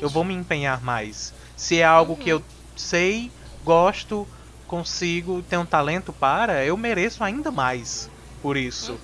[0.00, 1.34] eu vou me empenhar mais.
[1.56, 2.42] Se é algo que eu
[2.74, 3.30] sei,
[3.62, 4.26] gosto,
[4.66, 8.08] consigo, tenho talento para, eu mereço ainda mais
[8.40, 8.98] por isso.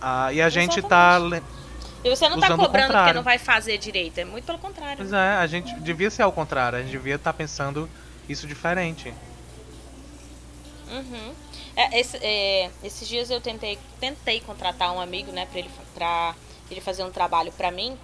[0.00, 1.18] Ah, e a gente tá.
[1.18, 1.42] le-
[2.04, 4.96] E você não tá cobrando porque não vai fazer direito, é muito pelo contrário.
[4.96, 7.88] Pois é, a gente devia ser ao contrário, a gente devia estar pensando
[8.28, 9.14] isso diferente.
[10.90, 11.32] Uhum.
[11.76, 16.34] É, esse- é, esses dias eu tentei, tentei contratar um amigo, né, pra ele, pra
[16.70, 17.96] ele fazer um trabalho pra mim.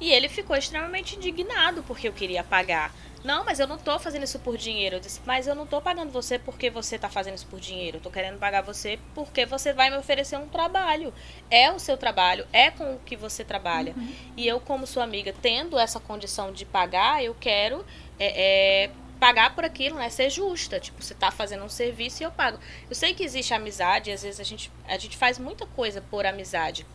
[0.00, 2.92] E ele ficou extremamente indignado porque eu queria pagar.
[3.22, 4.96] Não, mas eu não tô fazendo isso por dinheiro.
[4.96, 7.96] Eu disse, mas eu não tô pagando você porque você tá fazendo isso por dinheiro.
[7.96, 11.14] Eu tô querendo pagar você porque você vai me oferecer um trabalho.
[11.50, 13.94] É o seu trabalho, é com o que você trabalha.
[14.36, 17.82] E eu, como sua amiga, tendo essa condição de pagar, eu quero
[18.18, 18.90] é, é,
[19.24, 20.10] pagar por aquilo, né?
[20.10, 20.78] Ser justa.
[20.78, 22.58] Tipo, você tá fazendo um serviço e eu pago.
[22.90, 26.26] Eu sei que existe amizade, às vezes a gente, a gente faz muita coisa por
[26.26, 26.86] amizade.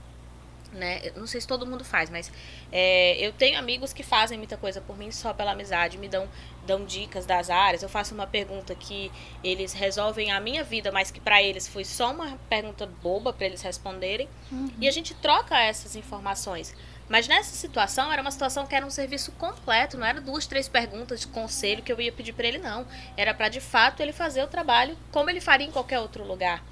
[0.71, 1.01] Né?
[1.03, 2.31] Eu não sei se todo mundo faz, mas
[2.71, 6.29] é, eu tenho amigos que fazem muita coisa por mim só pela amizade, me dão,
[6.67, 7.81] dão dicas das áreas.
[7.81, 9.11] Eu faço uma pergunta que
[9.43, 13.47] eles resolvem a minha vida, mas que para eles foi só uma pergunta boba para
[13.47, 14.29] eles responderem.
[14.79, 16.75] E a gente troca essas informações.
[17.09, 20.69] Mas nessa situação, era uma situação que era um serviço completo, não era duas, três
[20.69, 22.85] perguntas de conselho que eu ia pedir para ele, não.
[23.17, 26.63] Era para de fato ele fazer o trabalho como ele faria em qualquer outro lugar.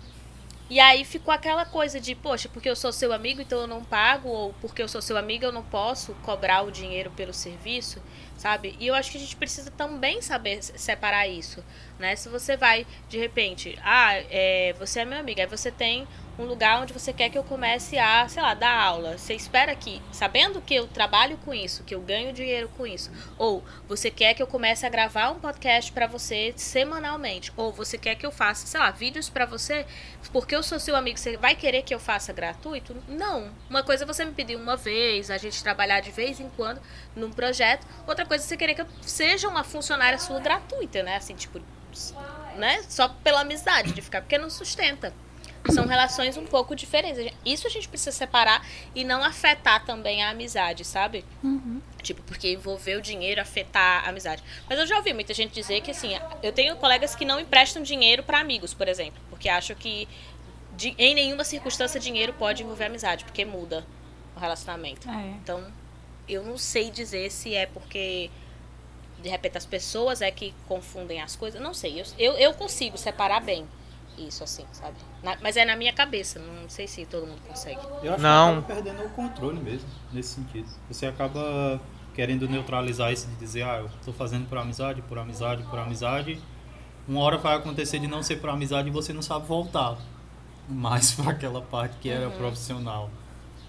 [0.70, 3.82] E aí ficou aquela coisa de, poxa, porque eu sou seu amigo, então eu não
[3.82, 8.04] pago, ou porque eu sou seu amigo, eu não posso cobrar o dinheiro pelo serviço,
[8.38, 8.76] sabe?
[8.78, 11.64] E eu acho que a gente precisa também saber separar isso,
[11.98, 12.18] né?
[12.18, 16.06] Se você vai, de repente, ah, é, você é meu amigo, aí você tem
[16.38, 19.18] um lugar onde você quer que eu comece a, sei lá, dar aula.
[19.18, 23.12] Você espera que, sabendo que eu trabalho com isso, que eu ganho dinheiro com isso,
[23.38, 27.98] ou você quer que eu comece a gravar um podcast para você semanalmente, ou você
[27.98, 29.86] quer que eu faça, sei lá, vídeos para você,
[30.32, 32.96] porque eu sou seu amigo, você vai querer que eu faça gratuito?
[33.08, 33.52] Não.
[33.70, 36.82] Uma coisa é você me pedir uma vez, a gente trabalhar de vez em quando
[37.16, 41.16] num projeto, outra coisa é você querer que eu seja uma funcionária sua gratuita, né?
[41.16, 41.60] Assim, tipo,
[42.56, 42.84] né?
[42.88, 45.14] Só pela amizade de ficar, porque não sustenta.
[45.72, 47.32] São relações um pouco diferentes.
[47.46, 51.26] Isso a gente precisa separar e não afetar também a amizade, sabe?
[51.44, 51.82] Uhum.
[52.02, 54.44] Tipo, porque envolver o dinheiro afetar a amizade.
[54.70, 57.82] Mas eu já ouvi muita gente dizer que, assim, eu tenho colegas que não emprestam
[57.84, 60.08] dinheiro para amigos, por exemplo, porque acham que
[60.76, 63.86] de, em nenhuma circunstância dinheiro pode envolver amizade, porque muda
[64.36, 65.10] o relacionamento.
[65.10, 65.28] É.
[65.42, 65.66] Então,
[66.30, 68.30] eu não sei dizer se é porque
[69.22, 71.60] de repente as pessoas é que confundem as coisas.
[71.60, 72.00] Não sei.
[72.00, 73.68] Eu, eu, eu consigo separar bem
[74.18, 74.96] isso, assim, sabe?
[75.24, 76.40] Na- mas é na minha cabeça.
[76.40, 77.80] Não sei se todo mundo consegue.
[78.04, 78.62] Eu acho Não.
[78.62, 80.68] que perdendo o controle mesmo, nesse sentido.
[80.90, 81.80] Você acaba
[82.14, 86.42] querendo neutralizar isso de dizer, ah, eu tô fazendo por amizade, por amizade, por amizade.
[87.08, 89.98] Uma hora vai acontecer de não ser por amizade e você não sabe voltar
[90.68, 93.10] mais para aquela parte que era profissional.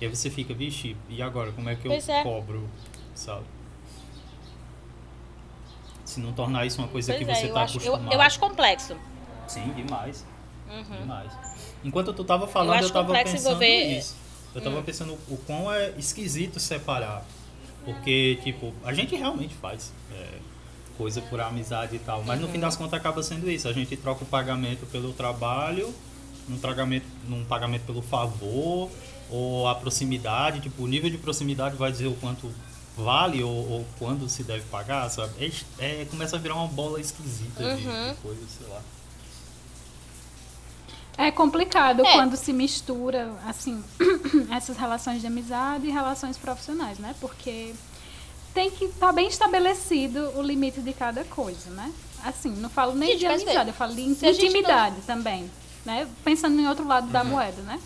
[0.00, 1.52] E aí você fica, vixe, e agora?
[1.52, 2.22] Como é que eu Pois é.
[2.22, 2.68] cobro,
[3.14, 3.44] sabe?
[6.04, 8.14] Se não tornar isso uma coisa Pois que é, você eu tá acho, eu, acostumado.
[8.14, 8.96] eu acho complexo.
[9.46, 10.24] Sim, demais.
[10.70, 11.00] Uhum.
[11.00, 11.32] Demais.
[11.84, 14.16] Enquanto tu tava falando, Eu eu, tava pensando envolver- nisso.
[14.54, 14.64] Eu Hum.
[14.64, 17.24] tava pensando o quão é esquisito separar.
[17.84, 20.38] Porque, tipo, a gente realmente faz é,
[20.96, 22.22] coisa por amizade e tal.
[22.24, 22.52] Mas no Uhum.
[22.52, 23.68] fim das contas acaba sendo isso.
[23.68, 25.94] A gente troca o pagamento pelo trabalho,
[26.48, 28.90] num pagamento, num pagamento pelo favor,
[29.30, 30.60] ou a proximidade.
[30.60, 32.50] Tipo, o nível de proximidade vai dizer o quanto
[32.96, 35.52] vale ou, ou quando se deve pagar, sabe?
[35.78, 38.08] É, é- começa a virar uma bola esquisita de, Uhum.
[38.10, 38.80] de coisa, sei lá.
[41.18, 42.12] É complicado É.
[42.12, 43.82] quando se mistura, assim,
[44.54, 47.12] essas relações de amizade e relações profissionais, né?
[47.20, 47.74] Porque
[48.54, 51.92] tem que estar bem estabelecido o limite de cada coisa, né?
[52.24, 55.50] Assim, não falo nem Gente, de mas amizade, eu falo de intimidade também,
[55.84, 56.06] né?
[56.24, 57.80] Pensando em outro lado da moeda, né?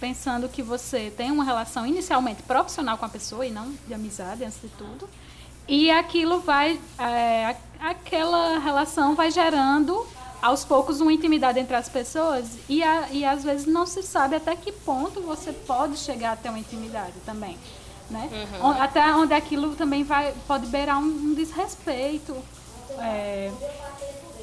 [0.00, 4.42] Pensando que você tem uma relação inicialmente profissional com a pessoa e não de amizade,
[4.42, 5.06] antes de tudo.
[5.68, 10.06] E aquilo vai, é, aquela relação vai gerando
[10.42, 14.36] aos poucos uma intimidade entre as pessoas e, a- e às vezes não se sabe
[14.36, 17.58] até que ponto você pode chegar até uma intimidade também,
[18.10, 18.28] né?
[18.60, 18.68] Uhum.
[18.70, 22.34] O- Até onde aquilo também vai, pode beirar um, um desrespeito,
[22.98, 23.50] é,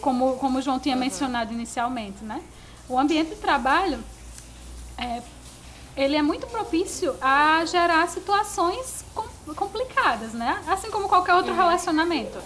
[0.01, 0.81] como, como o João Uhum.
[0.81, 2.41] tinha mencionado inicialmente, né?
[2.87, 3.99] O ambiente de trabalho
[4.97, 5.21] é,
[5.95, 10.61] ele é muito propício a gerar situações com- complicadas, né?
[10.67, 12.37] Assim como qualquer outro relacionamento.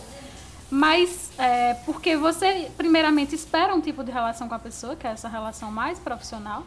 [0.71, 5.11] Mas é, porque você, primeiramente, espera um tipo de relação com a pessoa, que é
[5.11, 6.63] essa relação mais profissional.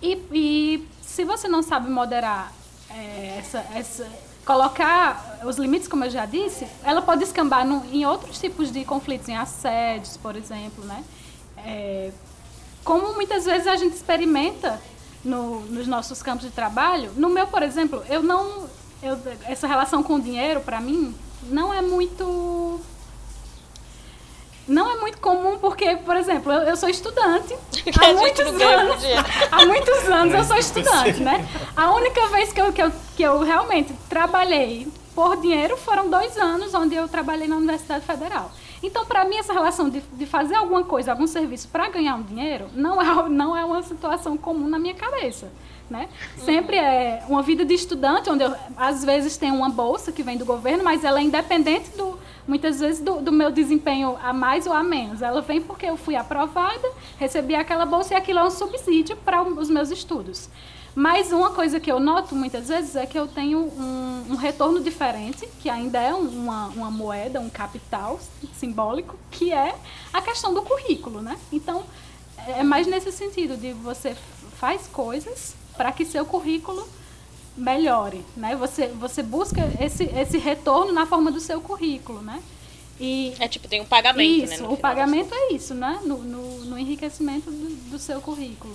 [0.00, 2.52] E, e se você não sabe moderar
[2.88, 4.06] é, essa, essa.
[4.46, 8.84] colocar os limites, como eu já disse, ela pode escambar no- em outros tipos de
[8.84, 11.02] conflitos, em assédios, por exemplo, né?
[11.58, 12.12] É,
[12.84, 14.80] como muitas vezes a gente experimenta
[15.24, 17.10] no- nos nossos campos de trabalho.
[17.16, 18.68] No meu, por exemplo, eu não.
[19.02, 22.80] eu- essa relação com o dinheiro, para mim, não é muito.
[24.68, 27.56] Não é muito comum porque, por exemplo, eu, eu sou estudante
[27.98, 29.02] há muitos anos.
[29.50, 31.48] Há muitos anos eu sou Mas estudante, né?
[31.74, 36.36] A única vez que eu, que, eu, que eu realmente trabalhei por dinheiro foram dois
[36.36, 38.52] anos onde eu trabalhei na Universidade Federal.
[38.82, 42.22] Então, para mim, essa relação de, de fazer alguma coisa, algum serviço para ganhar um
[42.22, 45.50] dinheiro, não é, não é uma situação comum na minha cabeça.
[45.90, 46.06] Né?
[46.44, 50.36] Sempre é uma vida de estudante, onde eu, às vezes tem uma bolsa que vem
[50.36, 54.66] do governo, mas ela é independente do, muitas vezes do, do meu desempenho a mais
[54.66, 55.22] ou a menos.
[55.22, 59.42] Ela vem porque eu fui aprovada, recebi aquela bolsa e aquilo é um subsídio para
[59.42, 60.50] os meus estudos.
[60.94, 64.80] Mas uma coisa que eu noto muitas vezes é que eu tenho um, um retorno
[64.80, 68.18] diferente, que ainda é uma, uma moeda, um capital
[68.54, 69.74] simbólico, que é
[70.12, 71.38] a questão do currículo, né?
[71.52, 71.84] Então,
[72.48, 74.16] é mais nesse sentido de você
[74.58, 76.86] faz coisas para que seu currículo
[77.56, 78.54] melhore, né?
[78.56, 82.42] Você, você busca esse, esse retorno na forma do seu currículo, né?
[83.00, 84.54] E É tipo, tem um pagamento, né?
[84.54, 86.00] isso, no o pagamento é isso, né?
[86.04, 88.74] No, no, no enriquecimento do, do seu currículo.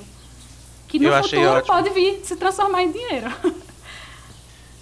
[0.88, 3.30] Que no Eu futuro pode vir se transformar em dinheiro.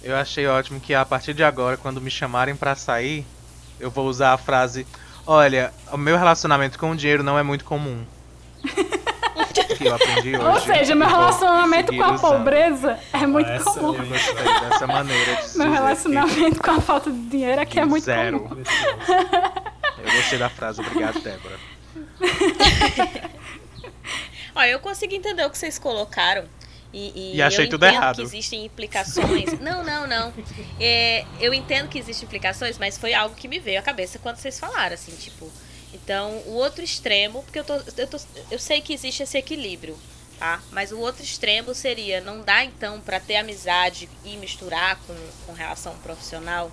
[0.02, 3.24] Eu achei ótimo que a partir de agora, quando me chamarem pra sair,
[3.78, 4.84] eu vou usar a frase:
[5.24, 8.04] Olha, o meu relacionamento com o dinheiro não é muito comum.
[9.82, 10.46] que eu aprendi hoje.
[10.46, 12.20] Ou seja, meu e relacionamento com a usando.
[12.20, 13.94] pobreza é muito Essa comum.
[13.94, 17.84] Eu gostei dessa maneira de Meu relacionamento com a falta de dinheiro é que é
[17.84, 18.40] muito Zero.
[18.40, 18.62] comum.
[18.62, 18.70] que-
[20.04, 21.58] Eu gostei da frase, obrigado, Débora.
[24.54, 26.44] Olha, eu consigo entender o que vocês colocaram.
[26.94, 28.16] E, E achei eu tudo entendo errado.
[28.16, 29.58] que existem implicações.
[29.60, 30.30] não, não, não.
[30.78, 34.36] É, eu entendo que existem implicações, mas foi algo que me veio à cabeça quando
[34.36, 35.50] vocês falaram, assim, tipo.
[35.92, 38.18] Então, o outro extremo, porque eu, tô, eu, tô,
[38.50, 39.98] eu sei que existe esse equilíbrio,
[40.38, 40.60] tá?
[40.70, 45.14] Mas o outro extremo seria não dá então pra ter amizade e misturar com,
[45.46, 46.70] com relação profissional,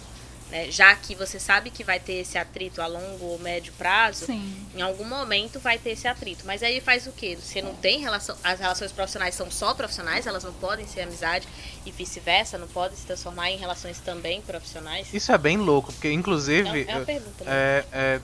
[0.50, 0.72] né?
[0.72, 4.66] Já que você sabe que vai ter esse atrito a longo ou médio prazo, Sim.
[4.74, 6.44] em algum momento vai ter esse atrito.
[6.46, 7.38] Mas aí faz o quê?
[7.40, 8.36] Você não tem relação.
[8.44, 11.48] As relações profissionais são só profissionais, elas não podem ser amizade
[11.86, 15.14] e vice-versa, não podem se transformar em relações também profissionais.
[15.14, 16.86] Isso é bem louco, porque É, inclusive.
[16.88, 17.44] é uma pergunta.
[17.44, 17.52] Né?
[17.52, 18.22] É, é,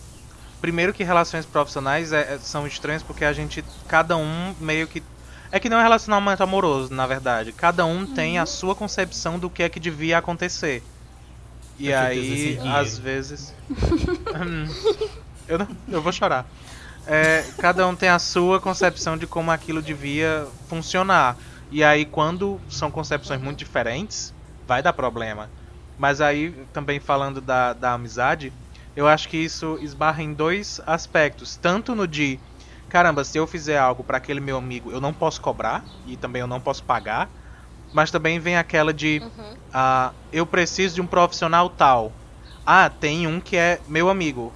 [0.62, 5.04] primeiro que relações profissionais é- é- são estranhas porque a gente, cada um meio que.
[5.52, 7.52] É que não é relacionamento amoroso, na verdade.
[7.52, 10.84] Cada um tem a sua concepção do que é que devia acontecer.
[11.80, 12.70] E certeza, aí, dinheiro.
[12.70, 13.54] às vezes.
[13.70, 14.68] Hum,
[15.48, 16.46] eu, não, eu vou chorar.
[17.08, 21.38] É, cada um tem a sua concepção de como aquilo devia funcionar.
[21.72, 24.34] E aí, quando são concepções muito diferentes,
[24.68, 25.50] vai dar problema.
[25.98, 28.52] Mas aí, também falando da, da amizade,
[28.96, 31.56] eu acho que isso esbarra em dois aspectos.
[31.58, 32.40] Tanto no de,
[32.90, 36.40] caramba, se eu fizer algo para aquele meu amigo, eu não posso cobrar e também
[36.42, 37.30] eu não posso pagar.
[37.92, 39.54] Mas também vem aquela de, Uhum.
[39.74, 42.12] ah, eu preciso de um profissional tal.
[42.66, 44.52] Ah, tem um que é meu amigo.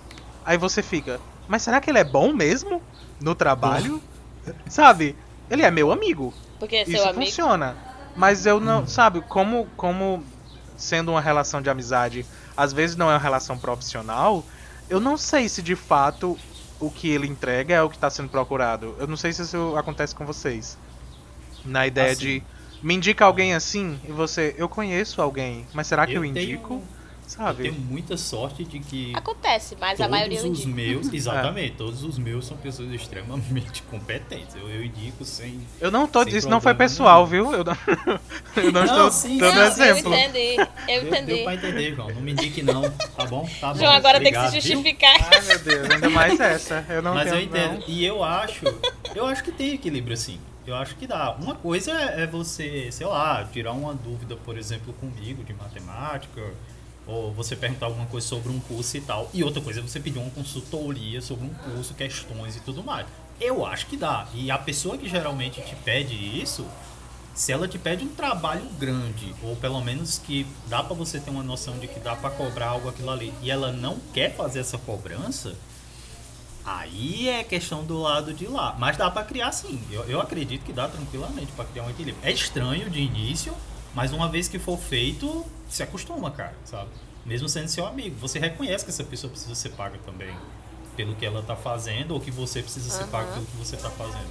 [0.45, 2.81] Aí você fica, mas será que ele é bom mesmo
[3.21, 4.01] no trabalho?
[4.67, 5.15] Sabe?
[5.49, 6.33] Ele é meu amigo.
[6.59, 7.25] Porque é seu Isso amigo.
[7.25, 7.77] funciona.
[8.15, 10.23] Mas eu não, sabe, como como
[10.75, 12.25] sendo uma relação de amizade,
[12.59, 14.43] às vezes não é uma relação profissional,
[14.89, 16.37] eu não sei se de fato
[16.79, 18.95] o que ele entrega é o que está sendo procurado.
[18.99, 20.77] Eu não sei se isso acontece com vocês.
[21.63, 22.21] Na ideia Assim.
[22.21, 22.43] de
[22.81, 26.73] me indica alguém assim e você, eu conheço alguém, mas será que eu, tenho- indico?
[26.75, 26.98] Eu
[27.29, 27.61] Sabe?
[27.63, 30.69] tenho muita sorte de que Acontece, mas a todos maioria eu os indico.
[30.75, 34.55] meus, exatamente, todos os meus são pessoas extremamente competentes.
[34.55, 35.61] Eu, eu indico sem.
[35.79, 37.51] Eu não tô, isso não foi pessoal, nenhum.
[37.51, 37.59] viu?
[37.59, 37.77] Eu não,
[38.57, 40.11] eu não, Não, estou sim, dando Não, exemplo.
[40.13, 40.55] eu entendi.
[40.87, 41.25] Eu Deu, entendi.
[41.27, 42.09] deu pra entender, João.
[42.09, 43.47] Não me indique não, tá bom?
[43.61, 43.79] Tá bom.
[43.79, 44.77] João agora obrigado, tem que se viu?
[44.83, 45.15] justificar.
[45.31, 46.83] Ai meu Deus, ainda mais essa.
[46.89, 47.73] Eu não Mas eu tenho, entendo.
[47.79, 47.83] não.
[47.87, 48.65] E eu acho,
[49.13, 50.39] eu acho que tem equilíbrio assim.
[50.65, 51.31] Eu acho que dá.
[51.39, 56.41] Uma coisa é é você, sei lá, tirar uma dúvida, por exemplo, comigo de matemática,
[57.09, 59.29] ou você perguntar alguma coisa sobre um curso e tal.
[59.33, 63.07] E outra coisa é você pedir uma consultoria sobre um curso, questões e tudo mais.
[63.41, 64.27] Eu acho que dá.
[64.33, 66.65] E a pessoa que geralmente te pede isso,
[67.33, 71.31] se ela te pede um trabalho grande, ou pelo menos que dá pra você ter
[71.31, 74.59] uma noção de que dá pra cobrar algo aquilo ali, e ela não quer fazer
[74.59, 75.55] essa cobrança,
[76.65, 78.75] Aí é questão do lado de lá.
[78.77, 79.81] Mas dá pra criar sim.
[79.91, 82.23] Eu, eu acredito que dá tranquilamente pra criar um equilíbrio.
[82.23, 83.55] É estranho de início,
[83.99, 86.87] mas uma vez que for feito, se acostuma, cara, sabe?
[87.25, 88.15] Mesmo sendo seu amigo.
[88.21, 90.33] Você reconhece que essa pessoa precisa ser paga também
[90.95, 93.89] pelo que ela tá fazendo, ou que você precisa ser pago pelo que você tá
[93.89, 94.29] fazendo.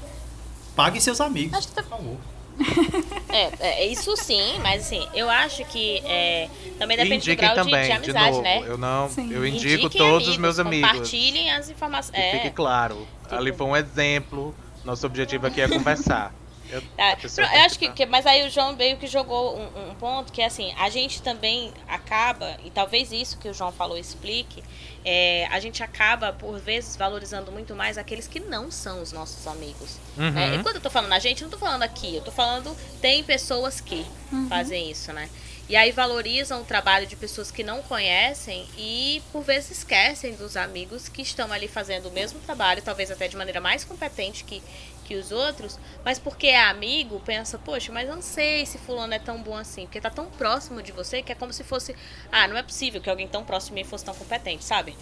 [0.75, 2.17] Pague seus amigos, Acho que tá- por favor.
[3.29, 7.57] É, é, isso sim, mas assim, eu acho que é, também depende do grau de,
[7.57, 8.43] também, de de, amizade, novo.
[8.43, 8.63] né?
[8.67, 9.31] Eu não, Sim.
[9.31, 10.91] eu indico Indiquem todos os amigos, meus amigos.
[10.91, 12.17] Compartilhem as informações.
[12.17, 13.07] Que fique É, claro.
[13.31, 14.55] Ali foi um exemplo.
[14.83, 16.33] Nosso objetivo aqui é conversar.
[16.71, 17.17] Eu, Tá,
[17.57, 20.33] Eu acho que, tá- que- mas aí o João meio que jogou um, um ponto
[20.33, 24.63] que é assim, a gente também acaba, e talvez isso que o João falou explique,
[25.05, 29.47] é, a gente acaba, por vezes, valorizando muito mais aqueles que não são os nossos
[29.47, 29.97] amigos.
[30.17, 30.31] Uhum.
[30.31, 30.57] né?
[30.57, 32.77] E quando eu tô falando a gente, eu não tô falando aqui, eu tô falando
[33.01, 34.05] tem pessoas que
[34.49, 35.29] fazem isso, né?
[35.69, 40.57] E aí valorizam o trabalho de pessoas que não conhecem e por vezes esquecem dos
[40.57, 44.63] amigos que estão ali fazendo o mesmo trabalho, talvez até de maneira mais competente que,
[45.09, 49.19] que os outros, mas porque é amigo, pensa, poxa, mas não sei se fulano é
[49.19, 51.97] tão bom assim, porque tá tão próximo de você que é como se fosse,
[52.31, 54.95] ah, não é possível que alguém tão próximo de mim fosse tão competente, sabe?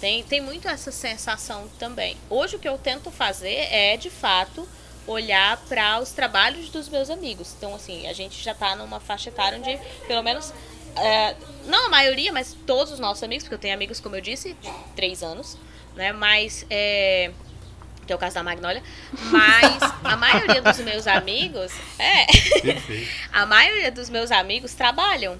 [0.00, 2.16] Tem, tem muito essa sensação também.
[2.28, 4.68] Hoje o que eu tento fazer é, de fato,
[5.06, 7.54] olhar para os trabalhos dos meus amigos.
[7.56, 10.52] Então, assim, a gente já tá numa faixa etária onde, pelo menos,
[10.96, 14.20] é, não a maioria, mas todos os nossos amigos, porque eu tenho amigos, como eu
[14.20, 15.56] disse, de três anos,
[15.94, 16.12] né?
[16.12, 17.30] Mas, é,
[18.12, 18.82] que é o caso da Magnólia,
[19.30, 22.26] mas a maioria dos meus amigos, é,
[23.32, 25.38] a maioria dos meus amigos trabalham,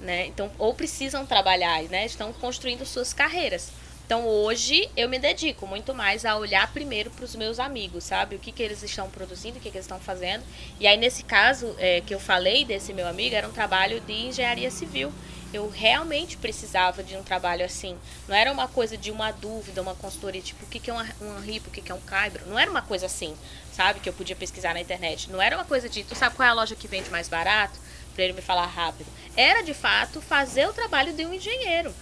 [0.00, 0.26] né?
[0.26, 2.06] Então, ou precisam trabalhar, né?
[2.06, 3.70] Estão construindo suas carreiras.
[4.06, 8.36] Então, hoje eu me dedico muito mais a olhar primeiro para os meus amigos, sabe?
[8.36, 10.44] O que, que eles estão produzindo, o que, que eles estão fazendo.
[10.78, 14.12] E aí, nesse caso é, que eu falei desse meu amigo, era um trabalho de
[14.12, 15.12] engenharia civil.
[15.56, 17.96] Eu realmente precisava de um trabalho assim.
[18.28, 20.98] Não era uma coisa de uma dúvida, uma consultoria, tipo, o que, que é um,
[21.22, 22.44] um RIP, o que, que é um Caibro.
[22.46, 23.34] Não era uma coisa assim,
[23.72, 24.00] sabe?
[24.00, 25.30] Que eu podia pesquisar na internet.
[25.30, 27.78] Não era uma coisa de, tu sabe qual é a loja que vende mais barato?
[28.14, 29.06] Pra ele me falar rápido.
[29.36, 31.92] Era, de fato, fazer o trabalho de um engenheiro.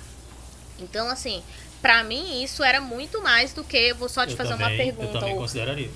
[0.79, 1.43] Então, assim,
[1.81, 4.67] pra mim, isso era muito mais do que eu vou só te Eu fazer também-
[4.69, 5.09] uma pergunta.
[5.17, 5.91] Eu também ou, consideraria.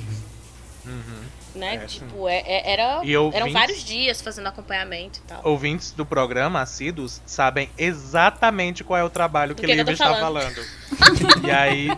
[0.85, 1.16] Uhum.
[1.57, 1.77] Né?
[1.77, 5.41] É, tipo, é- é- era, E ouvintes- eram vários dias fazendo acompanhamento e tal.
[5.45, 9.93] Ouvintes do programa, assíduos, sabem exatamente qual é o trabalho Do que que eu Lívia
[9.93, 10.55] está falando.
[10.55, 10.67] falando.
[11.47, 11.89] e aí,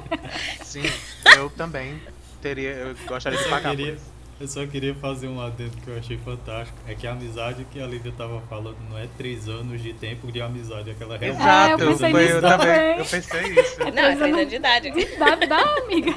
[0.63, 0.83] sim,
[1.37, 2.01] eu também
[2.41, 3.97] teria, eu gostaria Eu de só, pagar queria,
[4.41, 6.79] eu só queria fazer um adendo que eu achei fantástico.
[6.87, 10.31] É que a amizade que a Lívia tava falando não é três anos de tempo
[10.31, 12.99] de amizade, é aquela realmente Ah, eu Exato, pensei nisso eu também, também.
[12.99, 13.79] eu pensei isso.
[13.81, 14.91] Não, é três anos de idade.
[15.19, 16.15] Dá, dá, amiga.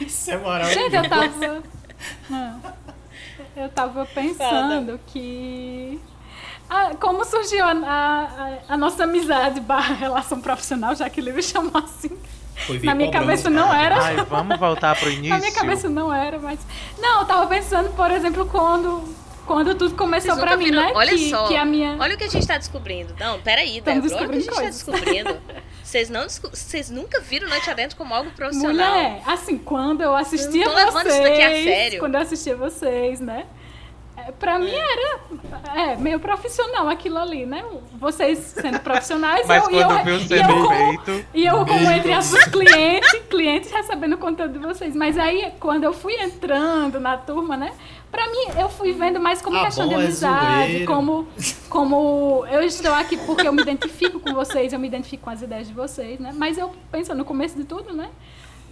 [0.00, 0.80] Isso é maravilhoso.
[0.80, 1.62] Gente, eu tava.
[3.56, 6.00] Eu tava pensando que.
[6.68, 11.42] Ah, como surgiu a, a- a nossa amizade barra relação profissional, já que o livro
[11.42, 12.16] chamou assim.
[12.66, 14.00] Foi Na minha cabeça não era.
[14.02, 15.30] Ai, vamos voltar pro início.
[15.34, 16.60] Na minha cabeça não era, mas.
[16.98, 19.02] Não, eu tava pensando, por exemplo, quando,
[19.46, 20.92] quando tudo começou nunca mim, viram- né?
[20.94, 21.96] Olha que, só, que a minha.
[21.98, 23.14] olha o que a gente tá descobrindo.
[23.18, 25.69] Não, peraí, Estamos Débora, olha o que a gente descobrindo tá descobrindo.
[25.90, 28.92] Vocês não vocês nunca viram Noite Adentro como algo profissional.
[28.94, 33.44] Mulher, assim, quando eu assistia vocês, quando eu assistia vocês, né?
[34.30, 35.20] É, Pra mim era
[35.74, 37.64] é, meio profissional aquilo ali, né?
[37.98, 41.66] Vocês sendo profissionais Mas eu, e eu, quando viu e eu como, feito, e eu
[41.66, 44.94] como entre aspas clientes, clientes recebendo o conteúdo de vocês.
[44.96, 47.72] Mas aí, quando eu fui entrando na turma, né?
[48.10, 50.86] Pra mim, eu fui vendo mais como Ah, questão de bom, é amizade, zoeira.
[50.86, 51.28] como,
[51.68, 55.42] como eu estou aqui porque eu me identifico com vocês, eu me identifico com as
[55.42, 56.32] ideias de vocês, né?
[56.34, 58.08] Mas eu penso no começo de tudo, né?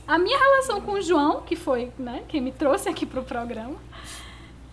[0.08, 3.76] A minha relação com o João, que foi, né, quem me trouxe aqui pro programa,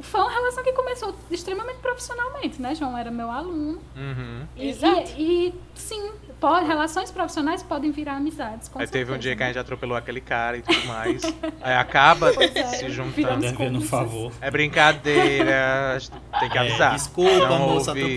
[0.02, 2.76] foi uma relação que começou extremamente profissionalmente, né?
[2.76, 3.80] João era meu aluno.
[3.96, 4.46] uhum.
[4.56, 5.12] E, Exato.
[5.18, 8.68] e, e, sim, pode, relações profissionais podem virar amizades.
[8.68, 9.54] Com Aí teve um certeza, dia que a né?
[9.54, 11.22] gente atropelou aquele cara e tudo mais.
[11.62, 13.40] Aí acaba é, se juntando.
[13.40, 14.32] Devendo um favor.
[14.42, 15.98] É brincadeira,
[16.40, 16.94] tem que É, avisar.
[16.96, 17.60] desculpa, Não.
[17.60, 18.16] Não ouve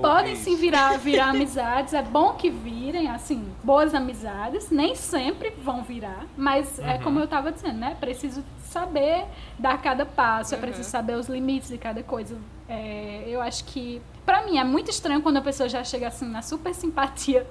[0.00, 5.84] Podem sim virar, virar amizades, é bom que virem, assim, boas amizades, nem sempre vão
[5.84, 7.02] virar, mas é Uhum.
[7.02, 7.96] como eu tava dizendo, né?
[8.00, 9.24] Preciso saber
[9.58, 10.62] dar cada passo, é Uhum.
[10.62, 12.36] preciso saber os limites de cada coisa.
[12.68, 16.26] É, eu acho que, pra mim, é muito estranho quando a pessoa já chega assim
[16.28, 17.46] na super simpatia,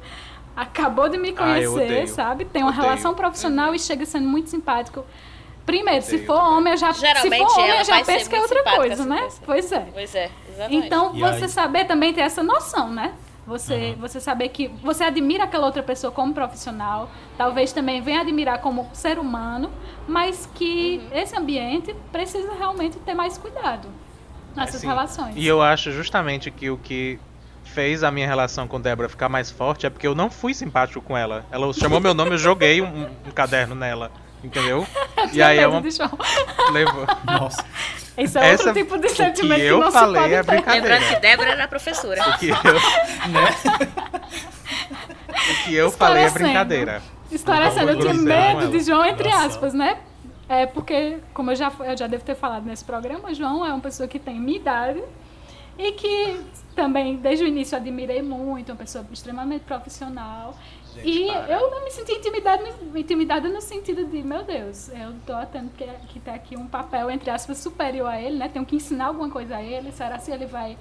[0.55, 2.07] acabou de me Ah, eu conhecer, odeio.
[2.07, 2.45] sabe?
[2.45, 2.83] Tem uma Odeio.
[2.83, 5.05] relação profissional e chega sendo muito simpático.
[5.65, 6.53] Primeiro, se for também.
[6.57, 9.27] homem, eu já, se for homem, eu já penso que é outra coisa, se né?
[9.45, 9.87] Pois é.
[9.93, 10.85] Pois é, exatamente.
[10.87, 11.49] Então, E você aí?
[11.49, 13.13] saber também ter essa noção, né?
[13.51, 13.95] Você, Uhum.
[13.99, 18.89] você saber que você admira aquela outra pessoa como profissional, talvez também venha admirar como
[18.93, 19.69] ser humano,
[20.07, 21.17] mas que Uhum.
[21.19, 23.89] esse ambiente precisa realmente ter mais cuidado
[24.55, 25.33] nessas Assim, relações.
[25.35, 27.19] E eu acho justamente que o que
[27.65, 31.01] fez a minha relação com Débora ficar mais forte é porque eu não fui simpático
[31.01, 31.45] com ela.
[31.51, 34.11] Ela chamou meu nome, eu joguei um, um caderno nela.
[34.43, 34.85] Entendeu?
[35.33, 35.81] E aí é uma.
[36.73, 37.05] Levou.
[37.25, 37.63] Nossa.
[38.17, 40.43] Esse é Essa- outro tipo de sentimento que que, eu não falei se pode é
[40.43, 40.95] brincadeira.
[40.95, 42.29] Lembrando que Débora era a professora.
[42.29, 42.55] O que eu,
[45.51, 47.01] o que eu falei é brincadeira.
[47.31, 49.45] Esclarecendo, eu tinha medo de João, entre Nossa.
[49.45, 49.97] aspas, né?
[50.49, 53.79] É porque, como eu já, eu já devo ter falado nesse programa, João é uma
[53.79, 55.01] pessoa que tem minha idade
[55.77, 56.41] e que
[56.75, 60.57] também, desde o início, eu admirei muito, uma pessoa extremamente profissional.
[60.95, 61.47] Gente, e para.
[61.51, 62.63] eu não me senti intimidada,
[62.95, 67.09] intimidada no sentido de, meu Deus, eu tô tendo que, que ter aqui um papel,
[67.09, 68.49] entre aspas, superior a ele, né?
[68.49, 69.91] Tenho que ensinar alguma coisa a ele.
[69.91, 70.77] Será se ele vai.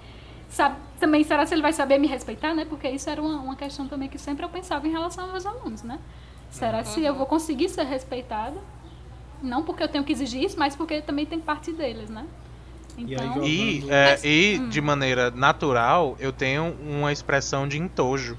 [0.48, 2.64] Sabe, também será se ele vai saber me respeitar, né?
[2.68, 5.46] Porque isso era uma, uma questão também que sempre eu pensava em relação aos meus
[5.46, 5.98] alunos, né?
[6.50, 8.56] Será se eu vou conseguir ser respeitada?
[9.40, 12.26] Não porque eu tenho que exigir isso, mas porque também tem parte deles, né?
[12.98, 13.44] E aí, Então?
[13.44, 14.68] E, Jogando- é, Mas- e Hum.
[14.68, 18.36] de maneira natural, eu tenho uma expressão de entojo.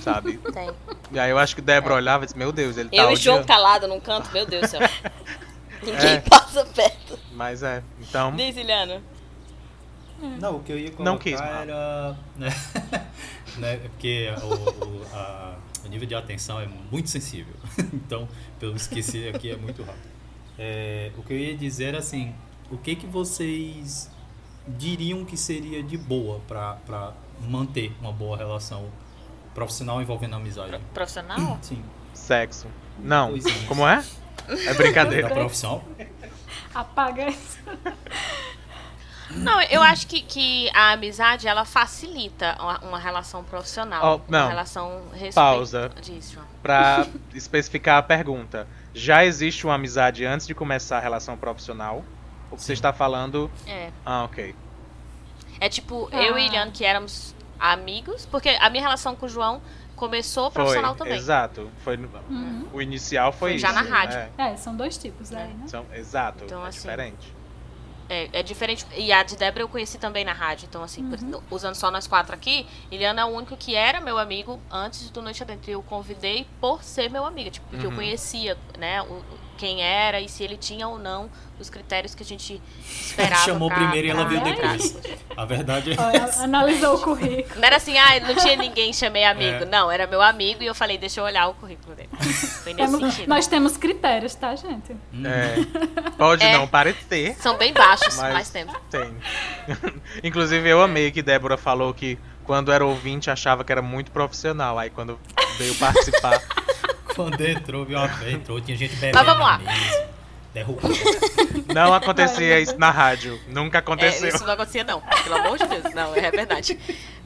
[0.00, 0.38] Sabe?
[0.38, 0.70] Tem.
[1.12, 3.16] E aí eu acho que Débora olhava e disse, meu Deus, ele tá Eu e
[3.16, 3.46] João odiando.
[3.48, 4.80] calado num canto, meu Deus do céu.
[5.82, 6.20] Ninguém É.
[6.20, 7.18] passa perto.
[7.32, 8.34] Mas é, então.
[8.36, 9.02] Diz, Iliana.
[10.40, 12.16] Não, o que eu ia colocar Não quis, era.
[12.36, 12.48] Né,
[13.58, 17.54] né, é porque o, o, a- o nível de atenção é muito sensível.
[17.92, 18.28] então,
[18.60, 20.12] pelo esquecer aqui é muito rápido.
[20.56, 22.32] É, o que eu ia dizer era assim:
[22.70, 24.08] o que, que vocês
[24.68, 28.84] diriam que seria de boa para manter uma boa relação
[29.54, 30.78] profissional envolvendo amizade?
[30.94, 31.58] Profissional?
[31.62, 31.82] Sim.
[32.14, 32.66] Sexo.
[32.98, 33.30] Não.
[33.30, 33.66] Pois é.
[33.66, 34.04] Como é?
[34.48, 35.28] É Da brincadeira.
[35.30, 35.82] profissão?
[36.74, 37.58] apaga isso.
[39.30, 44.20] Não, eu acho que, que a amizade, ela facilita uma, relação profissional.
[44.26, 44.40] Oh, não.
[44.40, 45.34] Uma relação respeito.
[45.34, 45.90] Pausa.
[46.30, 46.46] João.
[46.62, 48.68] Pra especificar a pergunta.
[48.94, 52.04] Já existe uma amizade antes de começar a relação profissional?
[52.50, 53.50] O que você está falando.
[53.66, 53.90] É.
[54.04, 54.54] Ah, ok.
[55.58, 56.22] É tipo, Ah.
[56.22, 57.34] eu e Iliane, que éramos
[57.70, 59.62] amigos, porque a minha relação com o João
[59.94, 61.16] começou profissional foi, também.
[61.18, 61.70] Exato.
[61.84, 62.68] Foi, Uhum.
[62.72, 63.76] O inicial foi, Foi já isso.
[63.76, 64.18] na rádio.
[64.36, 65.64] É, É, são dois tipos aí, né?
[65.68, 66.44] são- exato.
[66.44, 67.32] Então, é assim, diferente.
[68.08, 68.84] É, é diferente.
[68.96, 70.66] E a de Débora eu conheci também na rádio.
[70.68, 74.18] Então, assim, por- usando só nós quatro aqui, Eliana é o único que era meu
[74.18, 75.70] amigo antes do Noite Adentro.
[75.70, 77.96] Eu convidei por ser meu amigo, tipo, porque eu Uhum.
[77.96, 79.22] conhecia, né, o-
[79.62, 83.44] quem era e se ele tinha ou não os critérios que a gente esperava.
[83.44, 84.98] Chamou pra- primeiro e ela veio depois.
[85.36, 86.00] A verdade é.
[86.00, 87.60] Olha, analisou o currículo.
[87.60, 89.62] Não era assim, ah, não tinha ninguém, chamei amigo.
[89.62, 89.64] É.
[89.64, 92.08] Não, era meu amigo e eu falei, deixa eu olhar o currículo dele.
[92.18, 93.28] Foi nesse Temos- sentido.
[93.28, 94.96] nós temos critérios, tá, gente?
[95.24, 96.10] É.
[96.18, 96.54] Pode É.
[96.58, 98.74] não parecer, São bem baixos, Mas- mas temos.
[98.90, 99.16] tem.
[100.24, 104.76] Inclusive, eu amei que Débora falou que quando era ouvinte achava que era muito profissional.
[104.80, 105.20] Aí quando
[105.58, 106.42] veio participar.
[107.14, 107.98] Quando entrou, viu?
[108.28, 109.18] Entrou, tinha gente bebendo.
[109.18, 109.60] Mas vamos lá.
[110.54, 110.90] Derrubou.
[111.74, 113.40] Não acontecia isso na rádio.
[113.48, 114.28] Nunca É, aconteceu.
[114.28, 115.00] isso não acontecia, não.
[115.00, 115.94] Pelo amor de Deus.
[115.94, 116.78] Não, é verdade.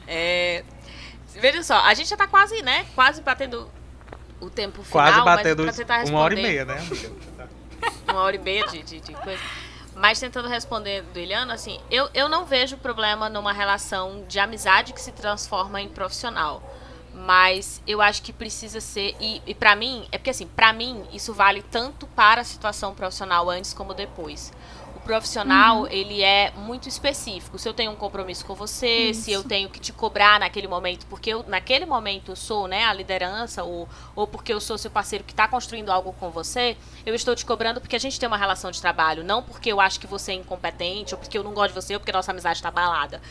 [0.07, 0.63] É,
[1.35, 2.85] veja só, a gente já tá quase, né?
[2.95, 3.69] Quase batendo
[4.39, 5.07] o tempo final.
[5.11, 6.77] Quase batendo mas pra tentar uma hora e meia, né,
[8.07, 9.41] uma hora e meia de, de, de coisa.
[9.95, 14.93] Mas tentando responder do Eliano, assim, eu, eu não vejo problema numa relação de amizade
[14.93, 16.61] que se transforma em profissional.
[17.25, 19.15] Mas eu acho que precisa ser.
[19.19, 22.93] E, e para mim, é porque assim, pra mim, isso vale tanto para a situação
[22.93, 24.53] profissional antes como depois.
[25.07, 27.57] Profissional, ele é muito específico.
[27.57, 29.47] Se eu tenho um compromisso com você, se eu Isso.
[29.47, 33.63] tenho que te cobrar naquele momento, porque eu, naquele momento, eu sou né, a liderança,
[33.63, 37.33] ou, ou porque eu sou seu parceiro que está construindo algo com você, eu estou
[37.35, 40.05] te cobrando porque a gente tem uma relação de trabalho, não porque eu acho que
[40.05, 42.69] você é incompetente, ou porque eu não gosto de você, ou porque nossa amizade está
[42.69, 43.21] balada.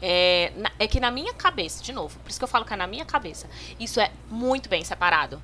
[0.00, 2.76] É, é que na minha cabeça, de novo, por isso que eu falo que é
[2.76, 3.46] na minha cabeça,
[3.78, 5.40] isso é muito bem separado.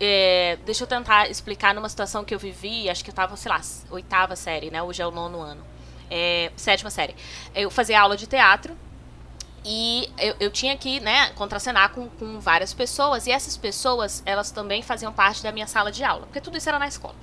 [0.00, 3.52] É, deixa eu tentar explicar numa situação que eu vivi, acho que eu tava, sei
[3.52, 4.82] lá, oitava série, né?
[4.82, 5.62] Hoje é o nono ano.
[6.10, 7.14] É, sétima série.
[7.54, 8.74] Eu fazia aula de teatro
[9.64, 13.26] e eu, eu tinha que, né, contracenar com, com várias pessoas.
[13.26, 16.68] E essas pessoas, elas também faziam parte da minha sala de aula, porque tudo isso
[16.68, 17.14] era na escola.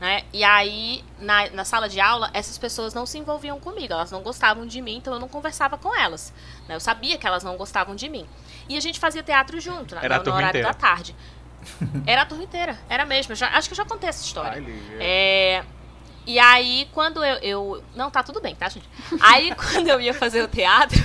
[0.00, 0.24] Né?
[0.32, 4.22] E aí, na, na sala de aula, essas pessoas não se envolviam comigo, elas não
[4.22, 6.34] gostavam de mim, então eu não conversava com elas.
[6.68, 6.74] né?
[6.74, 8.26] Eu sabia que elas não gostavam de mim.
[8.68, 10.66] E a gente fazia teatro junto, né, Era a no, no horário inteira.
[10.68, 11.14] da tarde.
[12.06, 13.34] Era a turma inteira, era mesmo.
[13.34, 14.62] já- acho que eu já contei essa história.
[14.62, 14.96] Ai.
[15.00, 15.64] É,
[16.26, 17.84] e aí, quando eu, eu.
[17.94, 18.88] Não, tá tudo bem, tá, gente?
[19.20, 20.98] Aí, quando eu ia fazer o teatro.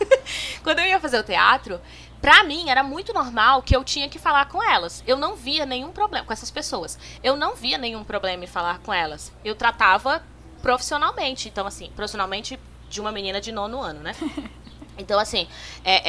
[0.62, 1.80] quando eu ia fazer o teatro,
[2.20, 5.02] pra mim era muito normal que eu tinha que falar com elas.
[5.06, 6.98] Eu não via nenhum problema com essas pessoas.
[7.22, 9.32] Eu não via nenhum problema em falar com elas.
[9.44, 10.22] Eu tratava
[10.62, 11.48] profissionalmente.
[11.48, 14.14] Então, assim, profissionalmente de uma menina de nono ano, né?
[14.96, 15.48] Então, assim,
[15.84, 16.02] é,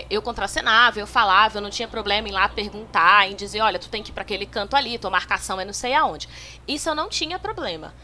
[0.00, 3.78] é, eu contracenava, eu falava, eu não tinha problema em lá perguntar, em dizer, olha,
[3.78, 6.28] tu tem que ir para aquele canto ali, tua marcação é não sei aonde.
[6.66, 7.94] Isso eu não tinha problema.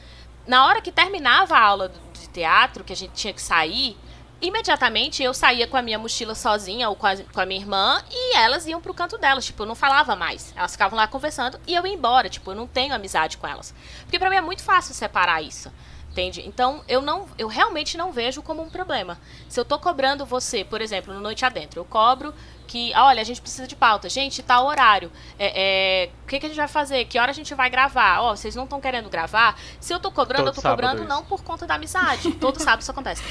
[0.46, 3.96] Na hora que terminava a aula de teatro, que a gente tinha que sair,
[4.40, 8.02] imediatamente eu saía com a minha mochila sozinha ou com a, com a minha irmã
[8.10, 9.44] e elas iam pro canto delas.
[9.44, 10.52] Tipo, eu não falava mais.
[10.56, 12.28] Elas ficavam lá conversando e eu ia embora.
[12.28, 13.74] Tipo, eu não tenho amizade com elas.
[14.02, 15.70] Porque pra mim é muito fácil separar isso.
[16.10, 16.42] Entende?
[16.44, 19.16] Então, eu não, eu realmente não vejo como um problema.
[19.48, 22.34] Se eu tô cobrando você, por exemplo, no Noite Adentro, eu cobro
[22.66, 24.08] que, olha, a gente precisa de pauta.
[24.08, 25.10] Gente, tá o horário.
[25.38, 27.04] É, é, o que, que a gente vai fazer?
[27.04, 28.22] Que hora a gente vai gravar?
[28.22, 29.56] Ó, vocês não estão querendo gravar?
[29.80, 31.08] Se eu tô cobrando, Todo eu tô cobrando isso.
[31.08, 32.32] não por conta da amizade.
[32.40, 33.22] Todo sábado isso acontece.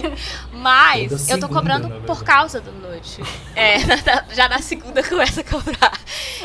[0.52, 3.22] Mas Toda eu tô segunda, cobrando por causa do Noite.
[3.54, 3.78] É,
[4.34, 5.98] já na segunda começa a cobrar.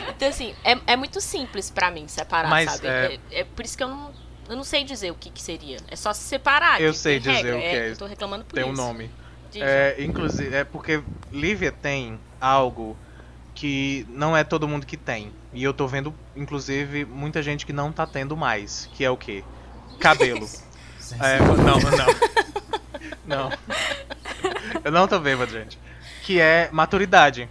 [0.10, 2.88] Então, assim, é, é muito simples pra mim separar, Mas, sabe?
[2.88, 4.12] é- É, é por isso que eu não,
[4.50, 5.78] eu não sei dizer o que, que seria.
[5.90, 6.82] É só se separar.
[6.82, 7.58] Eu sei tem dizer regra.
[7.58, 7.92] o que é.
[7.92, 8.82] Eu tô reclamando por Tem um isso.
[8.82, 9.10] nome.
[9.52, 9.62] Diz.
[9.62, 12.98] É, inclusive, é porque Lívia tem algo
[13.54, 15.32] que não é todo mundo que tem.
[15.54, 18.90] E eu tô vendo, inclusive, muita gente que não tá tendo mais.
[18.94, 19.44] Que é o quê?
[20.00, 20.48] Cabelo.
[21.20, 22.34] É, não, não.
[23.50, 23.52] Não.
[24.84, 25.78] Eu não tô bêbado, gente.
[26.24, 27.48] Que é maturidade.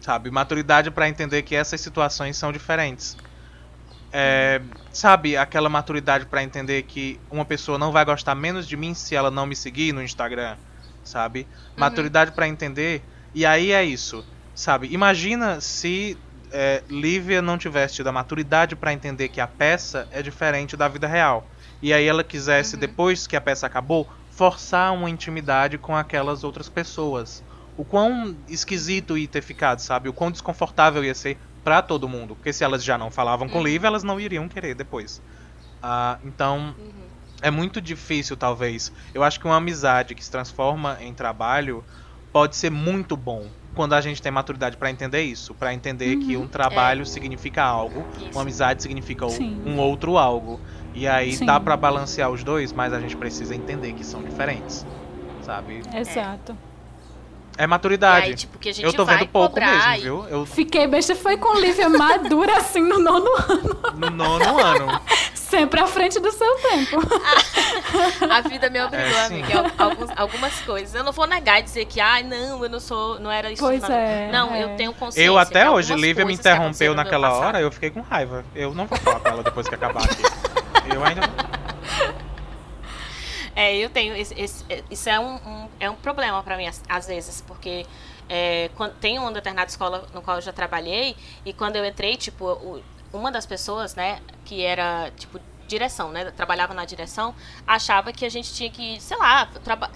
[0.00, 0.30] Sabe?
[0.30, 3.16] Maturidade pra entender que essas situações são diferentes.
[4.12, 4.60] É,
[4.92, 9.14] sabe, aquela maturidade pra entender que uma pessoa não vai gostar menos de mim se
[9.14, 10.56] ela não me seguir no Instagram,
[11.04, 11.46] sabe?
[11.76, 13.02] Maturidade pra entender.
[13.32, 14.88] E aí é isso, sabe?
[14.92, 16.18] Imagina se
[16.50, 20.88] é, Lívia não tivesse tido a maturidade pra entender que a peça é diferente da
[20.88, 21.46] vida real.
[21.80, 26.68] E aí ela quisesse, depois que a peça acabou, forçar uma intimidade com aquelas outras
[26.68, 27.42] pessoas.
[27.76, 30.08] O quão esquisito ia ter ficado, sabe?
[30.08, 32.34] O quão desconfortável ia ser pra todo mundo.
[32.34, 35.20] Porque se elas já não falavam com Lívia, elas não iriam querer depois.
[35.82, 36.74] Ah, então,
[37.42, 38.92] é muito difícil, talvez.
[39.14, 41.84] Eu acho que uma amizade que se transforma em trabalho
[42.32, 46.36] pode ser muito bom quando a gente tem maturidade pra entender isso, Pra entender que
[46.36, 48.30] um trabalho significa algo, Isso.
[48.32, 49.62] uma amizade significa o- Sim.
[49.64, 50.60] um outro algo.
[50.92, 51.46] E aí Sim.
[51.46, 54.84] dá pra balancear os dois, mas a gente precisa entender que são diferentes,
[55.42, 55.82] sabe?
[55.94, 56.52] Exato.
[56.52, 56.69] É
[57.66, 58.26] maturidade.
[58.26, 60.28] E aí, tipo, que a gente eu tô vai vendo pouco cobrar mesmo, viu?
[60.28, 63.80] Eu, Fiquei besta, foi com Lívia madura assim no nono ano.
[63.96, 65.00] no nono ano.
[65.34, 66.96] Sempre à frente do seu tempo.
[68.30, 70.94] A vida me obrigou, É, amiga, a alguns- algumas coisas.
[70.94, 73.60] Eu não vou negar e dizer que, ai, não, eu não sou, não era isso.
[73.62, 73.90] Pois não.
[73.92, 74.62] é, Não, é.
[74.62, 75.26] eu tenho consciência.
[75.26, 78.44] Eu até hoje, Lívia me interrompeu naquela hora, eu fiquei com raiva.
[78.54, 80.22] Eu não vou falar com ela depois que acabar aqui.
[80.94, 81.22] Eu ainda.
[83.54, 84.14] É, eu tenho.
[84.16, 87.86] esse- esse- isso é um, um- é um problema pra mim, às, vezes, porque
[88.28, 92.16] é, quando, tem uma determinada escola no qual eu já trabalhei, e quando eu entrei,
[92.16, 92.82] tipo, o-
[93.12, 97.34] uma das pessoas, né, que era, tipo, direção, né, trabalhava na direção,
[97.66, 99.48] achava que a gente tinha que, sei lá,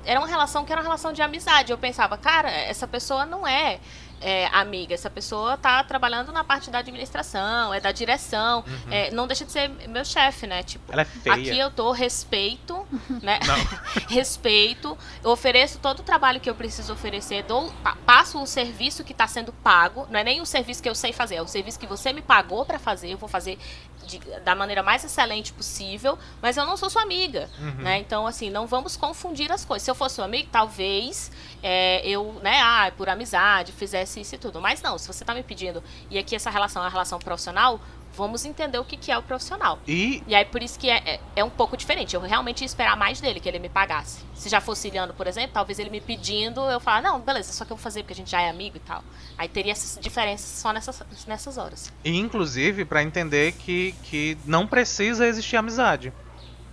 [0.05, 1.70] era uma relação que era uma relação de amizade.
[1.72, 3.78] Eu pensava, cara, essa pessoa não é.
[4.27, 9.27] É, amiga, essa pessoa tá trabalhando na parte da administração, é da direção, é, não
[9.27, 10.62] deixa de ser meu chefe, né?
[10.62, 11.35] Tipo, Ela é feia.
[11.37, 12.87] Aqui eu dou respeito,
[13.22, 13.39] né?
[14.09, 19.05] Respeito, eu ofereço todo o trabalho que eu preciso oferecer, dou, pa- passo o serviço
[19.05, 21.47] que está sendo pago, não é nem o serviço que eu sei fazer, é o
[21.49, 23.59] serviço que você me pagou para fazer, eu vou fazer
[24.07, 27.83] de- da maneira mais excelente possível, mas eu não sou sua amiga, Uhum.
[27.83, 27.99] né?
[27.99, 29.83] Então, assim, não vamos confundir as coisas.
[29.85, 31.33] Se eu fosse sua amiga, talvez
[31.67, 34.61] é, eu, né, ah, por amizade, fizesse isso e tudo.
[34.61, 37.81] Mas não, se você tá me pedindo, e aqui essa relação é uma relação profissional,
[38.15, 39.79] vamos entender o que, que é o profissional.
[39.89, 42.15] E E aí, por isso que é, é, é um pouco diferente.
[42.15, 44.21] Eu realmente ia esperar mais dele, que ele me pagasse.
[44.35, 47.65] Se já fosse Iliano, por exemplo, talvez ele me pedindo, eu falar, não, beleza, só
[47.65, 49.03] que eu vou fazer porque a gente já é amigo e tal.
[49.39, 51.91] Aí teria essas diferenças só nessas, nessas horas.
[52.05, 56.12] E, inclusive, pra entender que, que não precisa existir amizade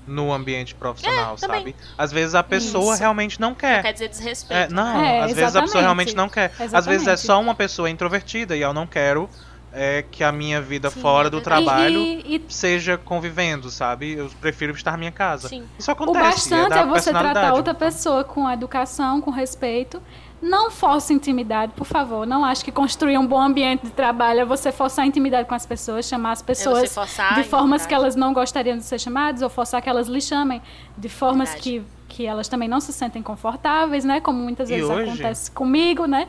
[0.08, 1.76] no ambiente profissional, É, sabe?
[1.97, 3.02] Às vezes a pessoa Isso.
[3.02, 3.82] realmente não Não quer.
[3.84, 4.72] quer dizer desrespeito.
[4.72, 5.82] É, não, É, às vezes a pessoa exatamente.
[5.84, 6.52] realmente não quer.
[6.74, 7.20] Às vezes é Exatamente.
[7.22, 9.30] só uma pessoa introvertida e eu não quero
[9.74, 14.14] é, que a minha vida Sim, fora é do trabalho E, e- seja convivendo, sabe?
[14.14, 15.47] Eu prefiro estar na minha casa.
[15.47, 15.64] Sim.
[15.80, 16.26] Isso o acontece.
[16.26, 20.02] bastante da é, você tratar outra pessoa com educação, com respeito.
[20.42, 22.26] Não force intimidade, por favor.
[22.26, 25.54] Não acho que construir um bom ambiente de trabalho é você forçar a intimidade com
[25.54, 29.00] as pessoas, chamar as É pessoas forçar de formas que elas não gostariam de ser
[29.00, 30.62] chamadas ou forçar que elas lhe chamem
[30.98, 31.86] de formas Verdade.
[32.08, 34.20] que, que elas também não se sentem confortáveis, né?
[34.20, 36.28] Como muitas vezes hoje- acontece comigo, né?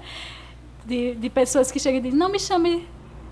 [0.85, 2.87] De, de pessoas que chegam e dizem, não me chame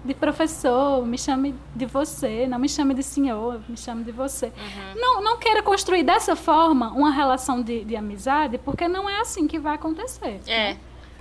[0.05, 4.46] de professor, me chame de você, não me chame de senhor, me chame de você.
[4.46, 4.94] Uhum.
[5.01, 9.46] Não, não queira construir dessa forma uma relação de, de amizade, porque não é assim
[9.46, 10.40] que vai acontecer.
[10.46, 10.76] É.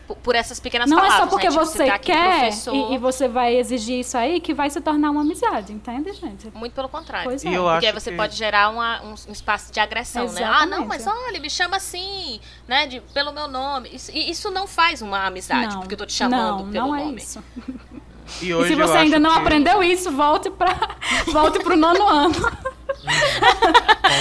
[0.08, 1.24] Por, por essas pequenas Não é palavras.
[1.26, 1.52] só porque né?
[1.52, 2.74] Tipo, você tá quer professor.
[2.74, 6.50] e, e você vai exigir isso aí que vai se tornar uma amizade, entende, gente?
[6.56, 7.26] Muito pelo contrário.
[7.30, 7.52] Pois é.
[7.56, 10.44] Porque aí você que- pode gerar uma- um, um espaço de agressão, né?
[10.44, 11.28] Ah, não, mas Exatamente.
[11.30, 12.88] olha, me chama assim, né?
[12.88, 13.90] De, pelo meu nome.
[13.94, 16.96] Isso, isso não faz uma amizade, não, porque eu tô te chamando não, pelo não
[16.96, 17.18] é nome.
[17.18, 17.44] isso.
[18.42, 20.76] E, E se você ainda não que- aprendeu isso, volte para
[21.32, 22.36] volte pro nono ano.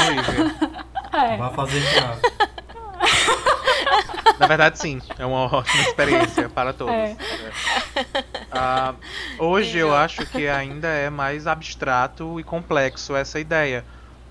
[0.08, 0.54] Lívia.
[1.12, 1.36] É.
[1.36, 2.32] Vai fazer teatro.
[4.38, 5.00] Na verdade, sim.
[5.18, 6.94] É uma ótima experiência para todos.
[6.94, 7.16] É.
[8.52, 8.94] Ah,
[9.38, 13.84] hoje eu acho que ainda é mais abstrato e complexo essa ideia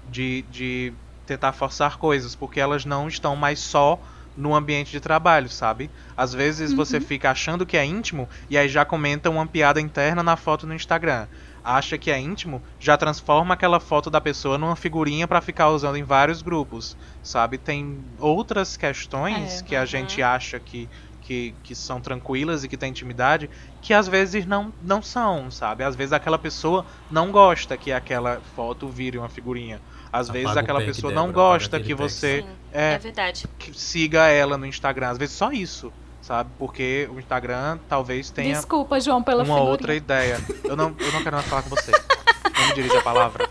[0.09, 0.93] de, de
[1.25, 3.99] tentar forçar coisas, porque elas não estão mais só
[4.37, 5.91] no ambiente de trabalho, sabe?
[6.15, 10.21] Às vezes você fica achando que é íntimo e aí já comenta uma piada interna
[10.21, 11.27] na foto no Instagram.
[11.63, 15.97] Acha que é íntimo, já transforma aquela foto da pessoa numa figurinha pra ficar usando
[15.97, 17.57] em vários grupos, sabe?
[17.57, 19.63] Tem outras questões É.
[19.63, 20.89] que a gente acha que,
[21.27, 23.49] que, que são tranquilas e que tem intimidade,
[23.81, 25.83] que às vezes não, não são, sabe?
[25.83, 29.81] Às vezes aquela pessoa não gosta que aquela foto vire uma figurinha.
[30.11, 33.45] Às vezes Apaga o aquela pessoa Débora, não gosta que você Sim, é, é verdade.
[33.59, 35.09] que siga ela no Instagram.
[35.09, 36.49] Às vezes só isso, sabe?
[36.57, 39.69] Porque o Instagram talvez tenha Desculpa, João, pela uma figurinha.
[39.69, 40.39] outra ideia.
[40.63, 41.91] Eu não, eu não quero mais falar com você.
[41.91, 43.49] Não me dirija a palavra.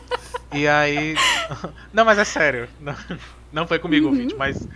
[0.51, 1.15] E aí.
[1.93, 2.69] Não, mas é sério.
[2.81, 2.95] Não,
[3.53, 4.67] não foi comigo, ouvinte, mas.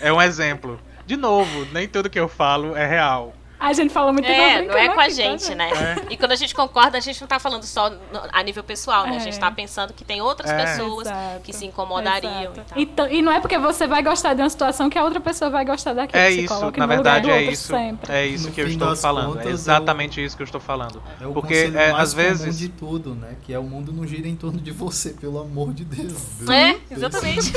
[0.00, 0.78] É um exemplo.
[1.10, 3.34] De novo, nem tudo que eu falo é real.
[3.60, 5.68] A gente fala muito É, não é com a gente, né?
[6.08, 7.92] E quando a gente concorda, a gente não tá falando só
[8.32, 9.16] a nível pessoal, né?
[9.16, 9.40] A gente É.
[9.40, 10.64] tá pensando que tem outras É.
[10.64, 12.60] pessoas Exato, que se incomodariam exato.
[12.60, 12.78] e tal.
[13.06, 15.50] Então, e não é porque você vai gostar de uma situação que a outra pessoa
[15.50, 16.18] vai gostar daquilo.
[16.22, 17.68] É Se isso, na verdade é isso.
[17.68, 18.10] Sempre.
[18.12, 19.26] É isso No que eu estou falando.
[19.34, 21.02] contas, é eu- exatamente isso que eu estou falando.
[21.20, 22.40] É o Porque é, mais às vezes.
[22.46, 23.36] comum de tudo, né?
[23.42, 26.48] Que é o mundo não gira em torno de você, pelo amor de Deus.
[26.48, 27.52] É, exatamente.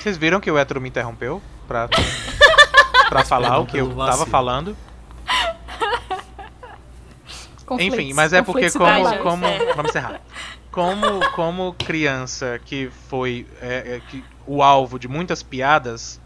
[0.00, 1.88] Vocês viram que o hétero me interrompeu pra,
[3.08, 4.76] pra falar o que eu tava falando?
[7.64, 9.74] Conflitos, Enfim, mas é porque como, como encerra.
[9.74, 10.20] vamos encerrar.
[10.70, 16.18] Como como criança que foi é, é, que, o alvo de muitas piadas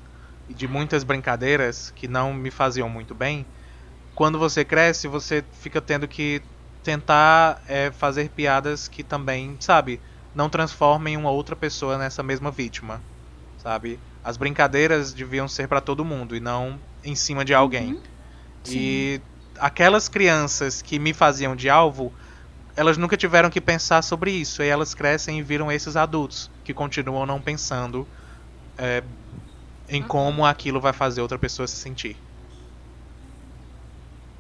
[0.49, 3.45] e de muitas brincadeiras que não me faziam muito bem,
[4.15, 6.43] quando você cresce você fica tendo que
[6.83, 10.01] tentar é, fazer piadas que também, sabe,
[10.35, 13.01] não transformem uma outra pessoa nessa mesma vítima,
[13.59, 13.99] sabe?
[14.25, 18.01] As brincadeiras deviam ser pra todo mundo e não em cima de alguém.
[18.69, 19.21] E
[19.59, 22.13] aquelas crianças que me faziam de alvo,
[22.77, 24.63] elas nunca tiveram que pensar sobre isso.
[24.63, 28.07] E elas crescem e viram esses adultos que continuam não pensando
[28.79, 29.03] é,
[29.89, 32.17] em como aquilo vai fazer outra pessoa se sentir.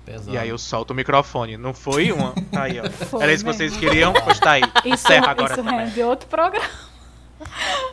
[0.05, 0.33] Pesado.
[0.33, 1.57] E aí eu solto o microfone.
[1.57, 2.35] Não foi uma.
[2.51, 2.89] Tá aí, ó.
[2.91, 3.59] Foi Era isso que mesmo.
[3.71, 4.13] vocês queriam?
[4.13, 4.63] Pois tá aí.
[4.85, 5.87] Isso, Encerra agora isso também.
[5.87, 6.69] rende outro programa.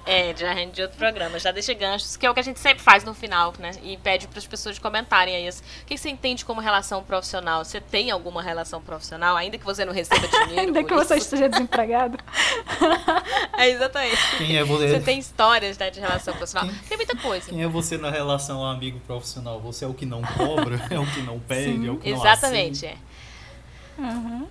[0.05, 1.37] É, já rende de outro programa.
[1.39, 3.71] Já deixa ganchos, que é o que a gente sempre faz no final, né?
[3.83, 5.49] E pede para as pessoas comentarem aí.
[5.49, 7.63] O que você entende como relação profissional?
[7.63, 10.59] Você tem alguma relação profissional, ainda que você não receba dinheiro?
[10.61, 11.25] Ainda por que você isso?
[11.25, 12.17] esteja desempregado.
[13.57, 14.17] É, exatamente.
[14.37, 14.99] Quem é Você você?
[15.01, 16.69] tem histórias né, de relação profissional.
[16.69, 17.49] Quem- Tem muita coisa.
[17.49, 19.59] Quem é você na relação amigo profissional?
[19.59, 20.79] Você é o que não cobra?
[20.89, 21.85] É o que não pede?
[21.87, 23.01] É o que não Exatamente, aceita?
[23.97, 24.01] é.
[24.01, 24.47] Uhum.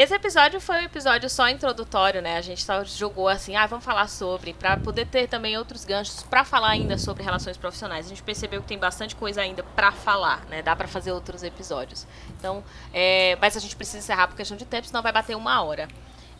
[0.00, 2.38] Esse episódio foi um episódio só introdutório, né?
[2.38, 6.22] A gente só jogou assim, ah, vamos falar sobre, pra poder ter também outros ganchos
[6.22, 8.06] pra falar ainda sobre relações profissionais.
[8.06, 10.62] A gente percebeu que tem bastante coisa ainda pra falar, né?
[10.62, 12.06] Dá pra fazer outros episódios.
[12.30, 15.62] Então, é, mas a gente precisa encerrar por questão de tempo, senão vai bater uma
[15.62, 15.86] hora.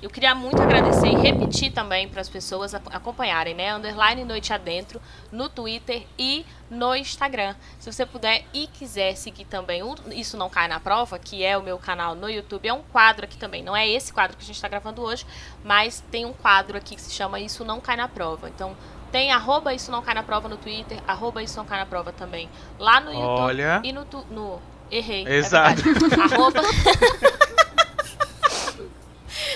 [0.03, 3.75] Eu queria muito agradecer e repetir também para as pessoas acompanharem, né?
[3.75, 4.99] Underline Noite Adentro
[5.31, 7.55] no Twitter e no Instagram.
[7.79, 11.59] Se você puder e quiser seguir também o Isso Não Cai na Prova, que é
[11.59, 13.63] o meu canal no YouTube, é um quadro aqui também.
[13.63, 15.27] Não é esse quadro que a gente está gravando hoje,
[15.63, 18.49] mas tem um quadro aqui que se chama Isso Não Cai na Prova.
[18.49, 18.75] Então,
[19.13, 22.11] tem arroba Isso Não Cai na Prova no Twitter, arroba Isso Não Cai na Prova
[22.11, 22.49] também
[22.79, 23.81] lá no YouTube Olha.
[23.85, 24.59] e no, tu- no
[24.91, 25.27] Errei.
[25.27, 25.83] é Exato.
[25.83, 26.33] verdade.
[26.35, 26.61] Arroba.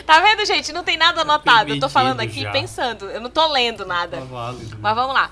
[0.05, 0.73] tá vendo, gente?
[0.73, 1.71] Não tem nada anotado.
[1.71, 2.51] Eu tô falando aqui já.
[2.51, 3.11] pensando.
[3.11, 4.19] Eu não tô lendo nada.
[4.19, 4.79] Tá válido.
[4.81, 5.31] Mas vamos lá.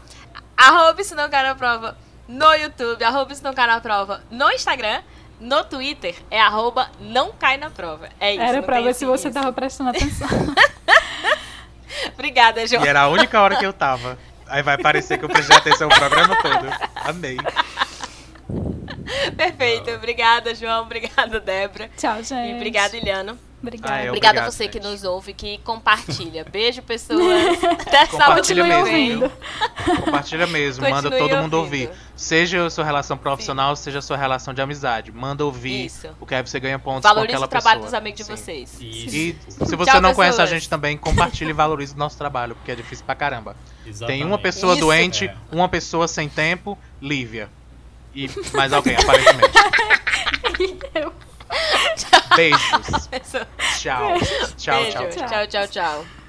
[0.57, 1.97] Arroba Isso Não Cai na Prova
[2.29, 5.03] no YouTube, arroba Isso Não Cai na Prova no Instagram,
[5.41, 8.09] no Twitter é arroba Não Cai na Prova.
[8.21, 8.43] É isso.
[8.43, 9.39] Era pra ver se você isso.
[9.39, 10.29] tava prestando atenção.
[12.15, 12.85] Obrigada, João.
[12.85, 14.19] E era a única hora que eu tava.
[14.47, 16.67] Aí vai parecer que eu prestei atenção o programa todo.
[16.95, 17.37] Amei.
[19.37, 19.91] Perfeito.
[19.91, 20.83] Obrigada, João.
[20.83, 21.91] Obrigada, Débora.
[21.97, 22.53] Tchau, gente.
[22.53, 23.39] E obrigada, Iliano.
[23.63, 23.95] Obrigada.
[23.95, 26.45] Ah, é, Obrigada a você que nos ouve, que compartilha.
[26.51, 27.63] Beijo, pessoas.
[27.63, 29.33] Até sábado que mesmo, ouvindo.
[30.05, 31.89] Compartilha mesmo, manda todo mundo ouvindo.
[31.89, 31.91] ouvir.
[32.17, 35.13] Seja a sua relação profissional, seja a sua relação de amizade.
[35.13, 36.09] Manda ouvir, Isso.
[36.19, 37.91] porque aí você ganha pontos Valorize com aquela o trabalho pessoa.
[37.91, 38.37] dos amigos de Sim.
[38.37, 38.81] vocês.
[38.81, 39.17] Isso.
[39.17, 39.37] E
[39.67, 40.51] se você Tchau, não conhece a pessoas.
[40.51, 43.57] gente também, compartilhe e valorize o nosso trabalho, porque é difícil pra caramba.
[43.85, 43.91] Tem uma
[44.37, 44.43] Exatamente.
[44.43, 44.81] pessoa Isso.
[44.81, 45.35] doente, É.
[45.53, 47.49] uma pessoa sem tempo, Lívia.
[48.15, 49.53] E mais alguém, aparentemente.
[50.95, 51.13] Eu.
[52.37, 53.09] Beijos.
[53.79, 54.19] Tchau.
[54.57, 55.11] Tchau, Beijo.
[55.11, 55.27] tchau.
[55.27, 55.67] tchau, tchau.
[55.67, 56.22] tchau.